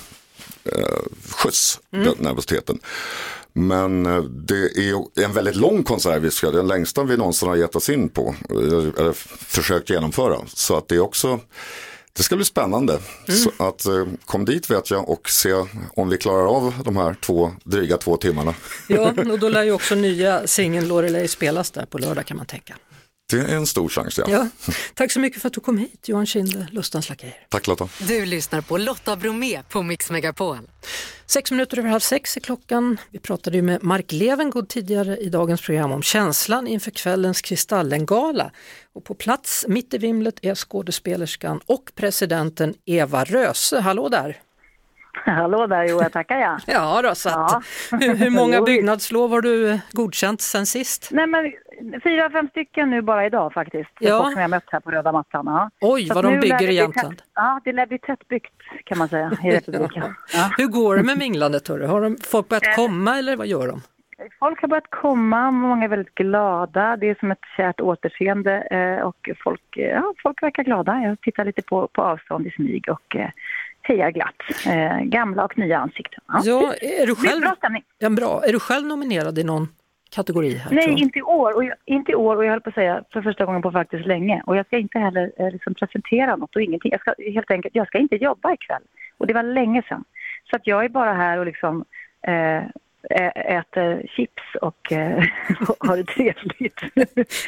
eh, 0.64 0.98
skjuts, 1.28 1.80
den 1.90 2.14
nervositeten. 2.18 2.78
Men 3.52 4.06
eh, 4.06 4.22
det 4.22 4.54
är 4.54 5.22
en 5.24 5.32
väldigt 5.32 5.56
lång 5.56 5.82
konsert, 5.82 6.22
vi 6.22 6.30
ska, 6.30 6.50
den 6.50 6.68
längsta 6.68 7.04
vi 7.04 7.16
någonsin 7.16 7.48
har 7.48 7.56
gett 7.56 7.76
oss 7.76 7.88
in 7.88 8.08
på, 8.08 8.34
eller, 8.50 9.12
försökt 9.44 9.90
genomföra. 9.90 10.38
Så 10.46 10.76
att 10.76 10.88
det 10.88 10.94
är 10.94 11.00
också, 11.00 11.40
det 12.12 12.22
ska 12.22 12.36
bli 12.36 12.44
spännande. 12.44 12.98
Så 13.28 13.64
att 13.68 13.86
eh, 13.86 14.06
kom 14.24 14.44
dit 14.44 14.70
vet 14.70 14.90
jag 14.90 15.08
och 15.08 15.30
se 15.30 15.52
om 15.96 16.08
vi 16.08 16.18
klarar 16.18 16.46
av 16.56 16.74
de 16.84 16.96
här 16.96 17.14
två, 17.14 17.52
dryga 17.64 17.96
två 17.96 18.16
timmarna. 18.16 18.54
Ja, 18.88 19.14
och 19.30 19.38
då 19.38 19.48
lär 19.48 19.62
ju 19.62 19.72
också 19.72 19.94
nya 19.94 20.46
singeln 20.46 20.88
Lorelei 20.88 21.28
spelas 21.28 21.70
där 21.70 21.86
på 21.86 21.98
lördag 21.98 22.26
kan 22.26 22.36
man 22.36 22.46
tänka. 22.46 22.74
Det 23.30 23.40
är 23.40 23.56
en 23.56 23.66
stor 23.66 23.88
chans, 23.88 24.18
ja. 24.18 24.24
Ja, 24.28 24.48
tack 24.94 25.12
så 25.12 25.20
mycket 25.20 25.40
för 25.42 25.48
att 25.48 25.54
du 25.54 25.60
kom 25.60 25.78
hit 25.78 26.08
Johan 26.08 26.26
Kinde, 26.26 26.66
Lustans 26.70 27.08
Lakejer. 27.08 27.36
Tack 27.48 27.66
Lotta. 27.66 27.88
Du 28.08 28.26
lyssnar 28.26 28.60
på 28.60 28.78
Lotta 28.78 29.16
Bromé 29.16 29.62
på 29.68 29.82
Mix 29.82 30.10
Megapol. 30.10 30.58
Sex 31.26 31.50
minuter 31.50 31.78
över 31.78 31.88
halv 31.88 32.00
sex 32.00 32.36
är 32.36 32.40
klockan. 32.40 32.98
Vi 33.10 33.18
pratade 33.18 33.56
ju 33.56 33.62
med 33.62 33.82
Mark 33.82 34.12
Levengood 34.12 34.68
tidigare 34.68 35.16
i 35.16 35.28
dagens 35.28 35.60
program 35.62 35.92
om 35.92 36.02
känslan 36.02 36.66
inför 36.66 36.90
kvällens 36.90 37.40
Kristallengala. 37.42 38.50
Och 38.94 39.04
på 39.04 39.14
plats 39.14 39.64
mitt 39.68 39.94
i 39.94 39.98
vimlet 39.98 40.34
är 40.42 40.54
skådespelerskan 40.54 41.60
och 41.66 41.90
presidenten 41.94 42.74
Eva 42.86 43.24
Röse. 43.24 43.80
Hallå 43.80 44.08
där! 44.08 44.36
Hallå 45.26 45.66
där, 45.66 45.84
jo 45.88 46.02
jag 46.02 46.12
tackar 46.12 46.38
jag. 46.38 46.60
Ja, 46.74 47.02
då, 47.02 47.14
så 47.14 47.28
att, 47.28 47.34
Ja. 47.36 47.62
hur, 48.00 48.14
hur 48.14 48.30
många 48.30 48.62
byggnadslov 48.66 49.30
har 49.30 49.40
du 49.40 49.78
godkänt 49.92 50.40
sen 50.40 50.66
sist? 50.66 51.08
Nej 51.10 51.26
men 51.26 51.52
fyra, 52.02 52.30
fem 52.30 52.48
stycken 52.48 52.90
nu 52.90 53.02
bara 53.02 53.26
idag 53.26 53.52
faktiskt. 53.52 53.90
Ja. 54.00 54.18
Folk 54.22 54.32
som 54.32 54.40
jag 54.42 54.50
mött 54.50 54.64
här 54.72 54.80
på 54.80 54.90
röda 54.90 55.12
mattan. 55.12 55.44
Ja. 55.46 55.70
Oj, 55.80 56.06
Så 56.06 56.14
vad 56.14 56.24
de 56.24 56.40
bygger 56.40 56.70
i 56.70 56.74
Jämtland. 56.74 57.22
Ja, 57.34 57.60
det 57.64 57.72
lär 57.72 57.86
bli 57.86 57.98
tättbyggt 57.98 58.52
kan 58.84 58.98
man 58.98 59.08
säga 59.08 59.32
i 59.44 59.50
republiken. 59.56 60.14
Ja. 60.34 60.50
Hur 60.58 60.66
går 60.66 60.96
det 60.96 61.02
med 61.02 61.18
minglandet? 61.18 61.68
Hörru? 61.68 61.86
Har 61.86 62.00
de, 62.00 62.16
folk 62.30 62.48
börjat 62.48 62.76
komma 62.76 63.18
eller 63.18 63.36
vad 63.36 63.46
gör 63.46 63.68
de? 63.68 63.82
Folk 64.38 64.60
har 64.60 64.68
börjat 64.68 64.90
komma, 64.90 65.50
många 65.50 65.84
är 65.84 65.88
väldigt 65.88 66.14
glada. 66.14 66.96
Det 66.96 67.06
är 67.10 67.14
som 67.20 67.30
ett 67.30 67.38
kärt 67.56 67.80
återseende 67.80 68.62
eh, 68.62 69.06
och 69.06 69.28
folk, 69.44 69.76
eh, 69.76 69.84
ja, 69.88 70.14
folk 70.22 70.42
verkar 70.42 70.62
glada. 70.62 71.00
Jag 71.00 71.20
tittar 71.20 71.44
lite 71.44 71.62
på, 71.62 71.88
på 71.92 72.02
avstånd 72.02 72.46
i 72.46 72.50
smyg 72.50 72.88
och 72.88 73.16
eh, 73.16 73.30
hejar 73.82 74.10
glatt. 74.10 74.42
Eh, 74.66 75.00
gamla 75.00 75.44
och 75.44 75.58
nya 75.58 75.78
ansikten. 75.78 76.20
Ja. 76.26 76.74
Är 76.80 77.06
du 77.06 77.06
Det 77.06 77.10
är 77.12 77.14
själv, 77.14 77.40
bra 77.40 77.54
stämning. 77.58 77.82
ja, 77.98 78.10
bra. 78.10 78.42
Är 78.44 78.52
du 78.52 78.60
själv 78.60 78.86
nominerad 78.86 79.38
i 79.38 79.44
någon 79.44 79.68
kategori? 80.10 80.54
Här, 80.54 80.74
Nej, 80.74 81.02
inte 81.02 81.18
i 81.18 81.22
år. 81.22 81.56
Och 81.56 81.64
jag, 81.64 81.74
inte 81.84 82.12
i 82.12 82.14
år 82.14 82.36
och 82.36 82.44
jag 82.44 82.50
höll 82.50 82.60
på 82.60 82.68
att 82.68 82.74
säga 82.74 83.04
för 83.12 83.22
första 83.22 83.44
gången 83.44 83.62
på 83.62 83.72
faktiskt 83.72 84.06
länge. 84.06 84.42
Och 84.46 84.56
jag 84.56 84.66
ska 84.66 84.78
inte 84.78 84.98
heller 84.98 85.32
eh, 85.36 85.50
liksom 85.50 85.74
presentera 85.74 86.36
något 86.36 86.56
och 86.56 86.62
ingenting. 86.62 86.90
Jag 86.92 87.00
ska 87.00 87.14
helt 87.32 87.50
enkelt, 87.50 87.74
jag 87.74 87.86
ska 87.86 87.98
inte 87.98 88.16
jobba 88.16 88.52
ikväll. 88.52 88.82
Och 89.18 89.26
det 89.26 89.34
var 89.34 89.42
länge 89.42 89.82
sedan. 89.88 90.04
Så 90.50 90.56
att 90.56 90.66
jag 90.66 90.84
är 90.84 90.88
bara 90.88 91.12
här 91.12 91.38
och 91.38 91.46
liksom 91.46 91.84
eh, 92.26 92.62
äter 93.34 94.06
chips 94.16 94.42
och 94.62 94.92
eh, 94.92 95.24
har 95.78 95.96
det 95.96 96.04
trevligt. 96.04 96.82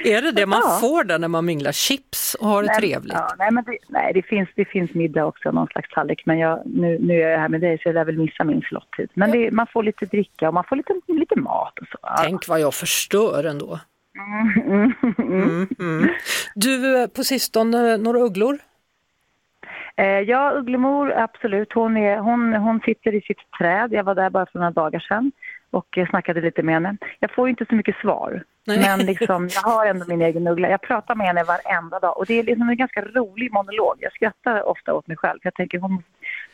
Är 0.04 0.22
det 0.22 0.32
det 0.32 0.46
man 0.46 0.60
Ja. 0.64 0.78
får 0.80 1.04
där 1.04 1.18
när 1.18 1.28
man 1.28 1.44
minglar? 1.44 1.72
Chips 1.72 2.34
och 2.34 2.48
har 2.48 2.62
det 2.62 2.68
Nej, 2.68 2.80
trevligt? 2.80 3.12
Ja, 3.12 3.34
nej, 3.38 3.48
men 3.52 3.64
det, 3.64 3.76
nej 3.88 4.12
det, 4.14 4.22
finns, 4.22 4.48
det 4.56 4.64
finns 4.64 4.94
middag 4.94 5.24
också, 5.26 5.50
någon 5.52 5.66
slags 5.66 5.90
tallrik. 5.90 6.26
Men 6.26 6.38
jag, 6.38 6.62
nu, 6.66 6.98
nu 7.00 7.22
är 7.22 7.28
jag 7.28 7.38
här 7.38 7.48
med 7.48 7.60
dig 7.60 7.78
så 7.82 7.88
jag 7.88 7.94
lär 7.94 8.04
väl 8.04 8.18
missa 8.18 8.44
min 8.44 8.62
slottid. 8.62 9.08
Men 9.14 9.30
det, 9.30 9.50
man 9.50 9.66
får 9.72 9.82
lite 9.82 10.06
dricka 10.06 10.48
och 10.48 10.54
man 10.54 10.64
får 10.68 10.76
lite, 10.76 10.92
lite 11.06 11.40
mat 11.40 11.78
och 11.78 11.86
så. 11.92 11.98
Ja. 12.02 12.16
Tänk 12.24 12.48
vad 12.48 12.60
jag 12.60 12.74
förstör 12.74 13.44
ändå. 13.44 13.80
Mm, 14.18 14.72
mm, 14.72 14.92
mm. 15.18 15.42
Mm, 15.42 15.68
mm. 15.80 16.08
Du, 16.54 17.02
eh, 17.02 17.06
på 17.06 17.24
sistone, 17.24 17.96
några 17.96 18.18
ugglor? 18.18 18.58
Eh, 19.96 20.20
ja, 20.20 20.52
Ugglemor, 20.52 21.12
absolut. 21.12 21.72
Hon, 21.72 21.96
är, 21.96 22.18
hon, 22.18 22.54
hon 22.54 22.80
sitter 22.80 23.14
i 23.14 23.20
sitt 23.20 23.50
träd. 23.58 23.92
Jag 23.92 24.04
var 24.04 24.14
där 24.14 24.30
bara 24.30 24.46
för 24.46 24.58
några 24.58 24.70
dagar 24.70 25.00
sedan 25.00 25.32
och 25.70 25.98
snackade 26.10 26.40
lite 26.40 26.62
med 26.62 26.74
henne. 26.74 26.96
Jag 27.20 27.30
får 27.30 27.48
inte 27.48 27.66
så 27.68 27.74
mycket 27.74 27.96
svar, 27.96 28.44
Nej. 28.66 28.78
men 28.78 29.06
liksom, 29.06 29.48
jag 29.54 29.62
har 29.70 29.86
ändå 29.86 30.04
min 30.08 30.22
egen 30.22 30.46
uggla. 30.46 30.68
Jag 30.70 30.82
pratar 30.82 31.14
med 31.14 31.26
henne 31.26 31.44
varenda 31.44 31.98
dag 31.98 32.18
och 32.18 32.26
det 32.26 32.38
är 32.38 32.42
liksom 32.42 32.68
en 32.68 32.76
ganska 32.76 33.02
rolig 33.02 33.52
monolog. 33.52 33.96
Jag 33.98 34.12
skrattar 34.12 34.62
ofta 34.62 34.94
åt 34.94 35.06
mig 35.06 35.16
själv. 35.16 35.38
Jag, 35.42 35.54
tänker, 35.54 35.78
hon, 35.78 36.02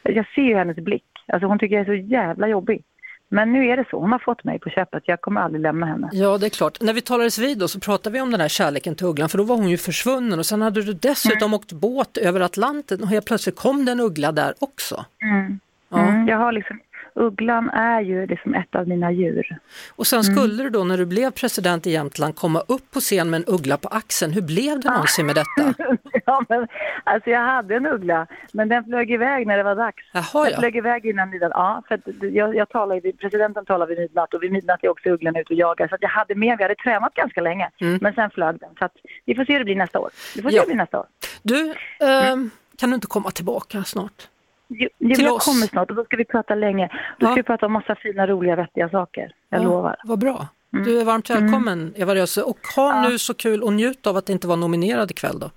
jag 0.02 0.26
ser 0.34 0.42
ju 0.42 0.54
hennes 0.54 0.76
blick. 0.76 1.04
Alltså, 1.26 1.46
hon 1.46 1.58
tycker 1.58 1.76
jag 1.76 1.88
är 1.88 1.98
så 1.98 2.08
jävla 2.08 2.48
jobbig. 2.48 2.84
Men 3.28 3.52
nu 3.52 3.66
är 3.66 3.76
det 3.76 3.84
så. 3.90 4.00
Hon 4.00 4.12
har 4.12 4.18
fått 4.18 4.44
mig 4.44 4.58
på 4.58 4.70
köpet. 4.70 5.02
Jag 5.06 5.20
kommer 5.20 5.40
aldrig 5.40 5.62
lämna 5.62 5.86
henne. 5.86 6.08
Ja, 6.12 6.38
det 6.38 6.46
är 6.46 6.50
klart. 6.50 6.80
När 6.80 6.92
vi 6.92 7.00
talades 7.00 7.38
vid 7.38 7.58
då 7.58 7.68
så 7.68 7.80
pratade 7.80 8.14
vi 8.14 8.20
om 8.20 8.30
den 8.30 8.40
här 8.40 8.48
kärleken 8.48 8.94
till 8.94 9.06
ugglan 9.06 9.28
för 9.28 9.38
då 9.38 9.44
var 9.44 9.56
hon 9.56 9.70
ju 9.70 9.76
försvunnen 9.76 10.38
och 10.38 10.46
sen 10.46 10.62
hade 10.62 10.82
du 10.82 10.92
dessutom 10.92 11.54
åkt 11.54 11.72
båt 11.72 12.16
över 12.16 12.40
Atlanten 12.40 13.02
och 13.02 13.08
helt 13.08 13.26
plötsligt 13.26 13.56
kom 13.56 13.84
det 13.84 13.92
en 13.92 14.00
uggla 14.00 14.32
där 14.32 14.54
också. 14.58 15.04
Mm. 15.22 15.60
Ja. 15.88 15.98
Mm, 15.98 16.28
jag 16.28 16.38
har 16.38 16.52
liksom, 16.52 16.80
ugglan 17.18 17.70
är 17.70 18.00
ju 18.00 18.26
liksom 18.26 18.54
ett 18.54 18.74
av 18.74 18.88
mina 18.88 19.12
djur. 19.12 19.58
Och 19.96 20.06
sen 20.06 20.24
skulle 20.24 20.62
du 20.62 20.70
då 20.70 20.84
när 20.84 20.98
du 20.98 21.06
blev 21.06 21.30
president 21.30 21.86
i 21.86 21.90
Jämtland 21.90 22.36
komma 22.36 22.60
upp 22.68 22.90
på 22.90 23.00
scen 23.00 23.30
med 23.30 23.38
en 23.38 23.54
uggla 23.54 23.76
på 23.76 23.88
axeln. 23.88 24.32
Hur 24.32 24.42
blev 24.42 24.80
det 24.80 24.90
någonsin 24.90 25.26
med 25.26 25.34
detta? 25.34 25.74
ja, 26.26 26.44
men, 26.48 26.66
alltså 27.04 27.30
jag 27.30 27.40
hade 27.40 27.74
en 27.76 27.86
uggla, 27.86 28.26
men 28.52 28.68
den 28.68 28.84
flög 28.84 29.10
iväg 29.10 29.46
när 29.46 29.56
det 29.56 29.62
var 29.62 29.74
dags. 29.76 30.02
Jaha, 30.12 30.44
Den 30.44 30.52
ja. 30.52 30.58
flög 30.58 30.76
iväg 30.76 31.06
innan 31.06 31.30
midnatt. 31.30 31.52
Ja, 31.54 31.82
för 31.88 31.94
att 31.94 32.00
jag, 32.20 32.56
jag 32.56 32.68
talar 32.68 33.12
presidenten 33.12 33.64
talar 33.64 33.86
vid 33.86 33.98
midnatt 33.98 34.34
och 34.34 34.42
vid 34.42 34.52
midnatt 34.52 34.84
är 34.84 34.88
också 34.88 35.08
ugglan 35.08 35.36
ute 35.36 35.52
och 35.52 35.58
jagar. 35.58 35.88
Så 35.88 35.96
jag 36.00 36.08
hade 36.08 36.34
med, 36.34 36.58
vi 36.58 36.64
hade 36.64 36.74
tränat 36.74 37.14
ganska 37.14 37.40
länge, 37.40 37.70
Mm. 37.80 37.98
men 38.02 38.14
sen 38.14 38.30
flög 38.30 38.60
den. 38.60 38.70
Så 38.78 38.84
att 38.84 38.92
vi 39.24 39.34
får 39.34 39.44
se 39.44 39.52
hur 39.52 39.58
det 39.58 39.64
blir 39.64 39.76
nästa 39.76 39.98
år. 40.00 40.10
Vi 40.36 40.42
får 40.42 40.50
se 40.50 40.56
Ja. 40.56 40.62
hur 40.62 40.66
det 40.66 40.74
blir 40.74 40.82
nästa 40.82 40.98
år. 41.00 41.06
Du, 41.42 41.74
ehm, 42.06 42.50
kan 42.78 42.90
du 42.90 42.94
inte 42.94 43.06
komma 43.06 43.30
tillbaka 43.30 43.84
snart? 43.84 44.28
Jo, 44.68 44.88
Till 45.14 45.28
oss. 45.28 45.44
kommer 45.44 45.66
snart 45.66 45.90
och 45.90 45.96
då 45.96 46.04
ska 46.04 46.16
vi 46.16 46.24
prata 46.24 46.54
länge. 46.54 46.88
Då 47.18 47.26
Ja. 47.26 47.30
ska 47.30 47.34
vi 47.34 47.42
prata 47.42 47.66
om 47.66 47.72
massa 47.72 47.94
fina, 47.94 48.26
roliga, 48.26 48.56
vettiga 48.56 48.88
saker. 48.88 49.32
Jag 49.48 49.60
Ja, 49.60 49.64
lovar. 49.64 49.96
Vad 50.04 50.18
bra. 50.18 50.46
Du 50.70 51.00
är 51.00 51.04
varmt 51.04 51.30
välkommen 51.30 51.92
Eva 51.96 52.14
Röse 52.14 52.42
och 52.42 52.58
ha 52.76 53.08
nu 53.08 53.18
så 53.18 53.34
kul 53.34 53.62
och 53.62 53.72
njut 53.72 54.06
av 54.06 54.16
att 54.16 54.28
inte 54.28 54.46
vara 54.46 54.56
nominerad 54.56 55.10
ikväll 55.10 55.38
då. 55.38 55.50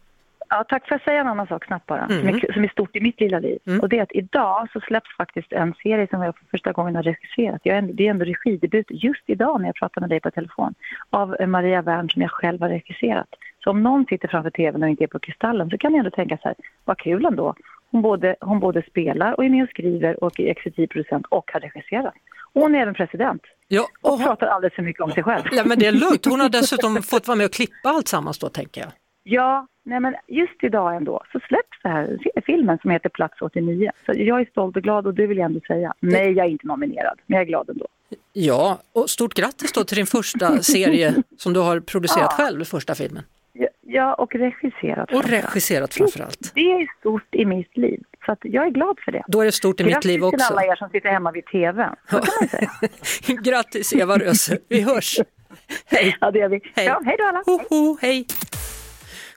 Ja, 0.53 0.63
tack 0.69 0.87
för 0.87 0.95
att 0.95 1.03
säga 1.03 1.21
en 1.21 1.27
annan 1.27 1.47
sak 1.47 1.65
snabbt 1.65 1.85
bara, 1.85 2.07
som, 2.07 2.15
Mm. 2.17 2.35
är, 2.35 2.53
som 2.53 2.63
är 2.63 2.67
stort 2.67 2.95
i 2.95 3.01
mitt 3.01 3.19
lilla 3.19 3.39
liv. 3.39 3.59
Och 3.81 3.89
det 3.89 3.97
är 3.97 4.03
att 4.03 4.11
idag 4.11 4.67
så 4.73 4.79
släpps 4.79 5.17
faktiskt 5.17 5.53
en 5.53 5.73
serie 5.83 6.07
som 6.09 6.21
jag 6.21 6.37
för 6.37 6.45
första 6.45 6.71
gången 6.71 6.95
har 6.95 7.03
regisserat. 7.03 7.61
Jag 7.63 7.77
är 7.77 7.81
det 7.81 8.07
är 8.07 8.11
ändå 8.11 8.25
regidebut 8.25 8.85
just 8.89 9.23
idag 9.25 9.61
när 9.61 9.67
jag 9.67 9.75
pratar 9.75 10.01
med 10.01 10.09
dig 10.09 10.19
på 10.19 10.31
telefon. 10.31 10.73
Av 11.09 11.35
Maria 11.47 11.81
Wern 11.81 12.09
som 12.09 12.21
jag 12.21 12.31
själv 12.31 12.61
har 12.61 12.69
regisserat. 12.69 13.27
Så 13.63 13.69
om 13.69 13.83
någon 13.83 14.05
sitter 14.05 14.27
framför 14.27 14.49
tvn 14.49 14.83
och 14.83 14.89
inte 14.89 15.03
är 15.03 15.07
på 15.07 15.19
Kristallen 15.19 15.69
så 15.69 15.77
kan 15.77 15.91
ni 15.91 15.97
ändå 15.99 16.11
tänka 16.11 16.37
så 16.37 16.47
här, 16.47 16.55
vad 16.85 16.97
kul 16.97 17.25
ändå. 17.25 17.55
Hon 17.91 18.01
både, 18.01 18.35
hon 18.41 18.59
både 18.59 18.81
spelar 18.89 19.33
och 19.37 19.45
är 19.45 19.49
med 19.49 19.63
och 19.63 19.69
skriver 19.69 20.23
och 20.23 20.39
är 20.39 20.47
exekutivproducent 20.51 21.25
och 21.29 21.51
har 21.53 21.59
regisserat. 21.59 22.13
Och 22.53 22.61
hon 22.61 22.75
är 22.75 22.79
även 22.81 22.93
president. 22.93 23.41
Ja, 23.67 23.85
Och 24.01 24.13
och, 24.13 24.21
pratar 24.21 24.47
alldeles 24.47 24.73
för 24.75 24.81
mycket 24.83 25.01
om 25.01 25.11
sig 25.11 25.23
själv. 25.23 25.43
ja, 25.51 25.63
men 25.65 25.79
det 25.79 25.85
är 25.85 25.91
lugnt. 25.91 26.25
Hon 26.25 26.39
har 26.39 26.49
dessutom 26.49 27.03
fått 27.03 27.27
vara 27.27 27.35
med 27.35 27.45
och 27.45 27.53
klippa 27.53 27.89
allt 27.89 28.07
sammans 28.07 28.39
då 28.39 28.49
tänker 28.49 28.81
jag. 28.81 28.91
Ja, 29.23 29.67
nej 29.83 29.99
men 29.99 30.15
just 30.27 30.63
idag 30.63 30.95
ändå 30.95 31.23
så 31.31 31.39
släpps 31.39 31.77
det 31.83 31.89
här 31.89 32.17
filmen 32.45 32.77
som 32.81 32.91
heter 32.91 33.09
Plats 33.09 33.41
89. 33.41 33.91
Så 34.05 34.11
jag 34.15 34.41
är 34.41 34.45
stolt 34.45 34.75
och 34.77 34.83
glad 34.83 35.07
och 35.07 35.13
det 35.13 35.27
vill 35.27 35.37
jag 35.37 35.45
ändå 35.45 35.59
säga. 35.67 35.93
Nej, 35.99 36.31
jag 36.31 36.45
är 36.45 36.49
inte 36.49 36.67
nominerad, 36.67 37.19
men 37.25 37.35
jag 37.35 37.41
är 37.41 37.47
glad 37.49 37.69
ändå. 37.69 37.87
Ja, 38.33 38.79
och 38.93 39.09
stort 39.09 39.33
grattis 39.33 39.71
då 39.71 39.83
till 39.83 39.97
din 39.97 40.05
första 40.05 40.57
serie 40.57 41.13
som 41.37 41.53
du 41.53 41.59
har 41.59 41.79
producerat 41.79 42.33
Ja. 42.37 42.43
själv, 42.45 42.63
första 42.63 42.95
filmen. 42.95 43.23
Ja, 43.81 44.13
och 44.13 44.35
regisserat. 44.35 45.13
Och 45.13 45.23
regisserat 45.29 45.93
framförallt. 45.93 46.51
Det 46.55 46.71
är 46.71 46.87
stort 46.99 47.35
i 47.35 47.45
mitt 47.45 47.77
liv, 47.77 48.03
så 48.25 48.31
att 48.31 48.39
jag 48.41 48.65
är 48.65 48.69
glad 48.69 48.99
för 49.05 49.11
det. 49.11 49.23
Då 49.27 49.41
är 49.41 49.45
det 49.45 49.51
stort 49.51 49.79
i 49.79 49.83
mitt 49.83 49.93
Grattis 49.93 50.07
liv 50.07 50.17
till 50.17 50.23
också. 50.23 50.53
alla 50.53 50.63
er 50.65 50.75
som 50.75 50.89
sitter 50.89 51.09
hemma 51.09 51.31
vid 51.31 51.45
TVn. 51.45 51.95
Så 52.09 52.19
kan 52.19 52.31
man 52.41 52.49
säga. 52.49 52.71
Grattis 53.41 53.93
Eva 53.93 54.17
Röse, 54.17 54.57
vi 54.67 54.81
hörs! 54.81 55.19
Hej! 55.85 56.17
Ja, 56.21 56.31
det 56.31 56.39
gör 56.39 56.49
vi. 56.49 56.59
Hej. 56.75 56.85
Ja, 56.85 57.01
hej 57.05 57.15
då 57.19 57.25
alla. 57.25 57.43
Ho, 57.45 57.59
ho, 57.69 57.97
hej! 58.01 58.25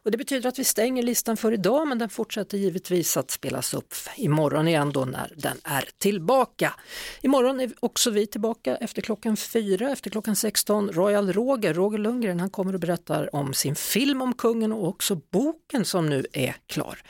Och 0.04 0.10
det 0.10 0.18
betyder 0.18 0.48
att 0.48 0.58
vi 0.58 0.64
stänger 0.64 1.02
listan 1.02 1.36
för 1.36 1.52
idag 1.52 1.88
men 1.88 1.98
den 1.98 2.08
fortsätter 2.08 2.58
givetvis 2.58 3.16
att 3.16 3.30
spelas 3.30 3.74
upp 3.74 3.94
imorgon 4.16 4.68
igen 4.68 4.92
då 4.92 5.04
när 5.04 5.32
den 5.36 5.56
är 5.64 5.88
tillbaka. 5.98 6.74
Imorgon 7.22 7.60
är 7.60 7.72
också 7.80 8.10
vi 8.10 8.26
tillbaka 8.26 8.76
efter 8.76 9.02
klockan 9.02 9.36
fyra, 9.36 9.90
efter 9.90 10.10
klockan 10.10 10.36
16. 10.36 10.92
Royal 10.92 11.32
Roger, 11.32 11.74
Roger 11.74 11.98
Lundgren, 11.98 12.40
han 12.40 12.50
kommer 12.50 12.74
och 12.74 12.80
berättar 12.80 13.34
om 13.34 13.54
sin 13.54 13.74
film 13.74 14.22
om 14.22 14.32
kungen 14.32 14.72
och 14.72 14.88
också 14.88 15.20
boken 15.30 15.84
som 15.84 16.10
nu 16.10 16.26
är 16.32 16.56
klar. 16.66 17.02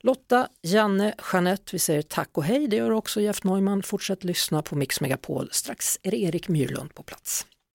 Lotta, 0.00 0.48
Janne, 0.62 1.14
Jeanette, 1.32 1.64
vi 1.72 1.78
säger 1.78 2.02
tack 2.02 2.30
och 2.32 2.44
hej. 2.44 2.68
Det 2.68 2.76
gör 2.76 2.90
också 2.90 3.20
Jeff 3.20 3.44
Neumann. 3.44 3.82
Fortsätt 3.82 4.24
lyssna 4.24 4.62
på 4.62 4.76
Mix 4.76 5.00
Megapol. 5.00 5.48
Strax 5.52 5.98
är 6.02 6.10
det 6.10 6.16
Erik 6.16 6.48
Myrlund 6.48 6.94
på 6.94 7.02
plats. 7.02 7.46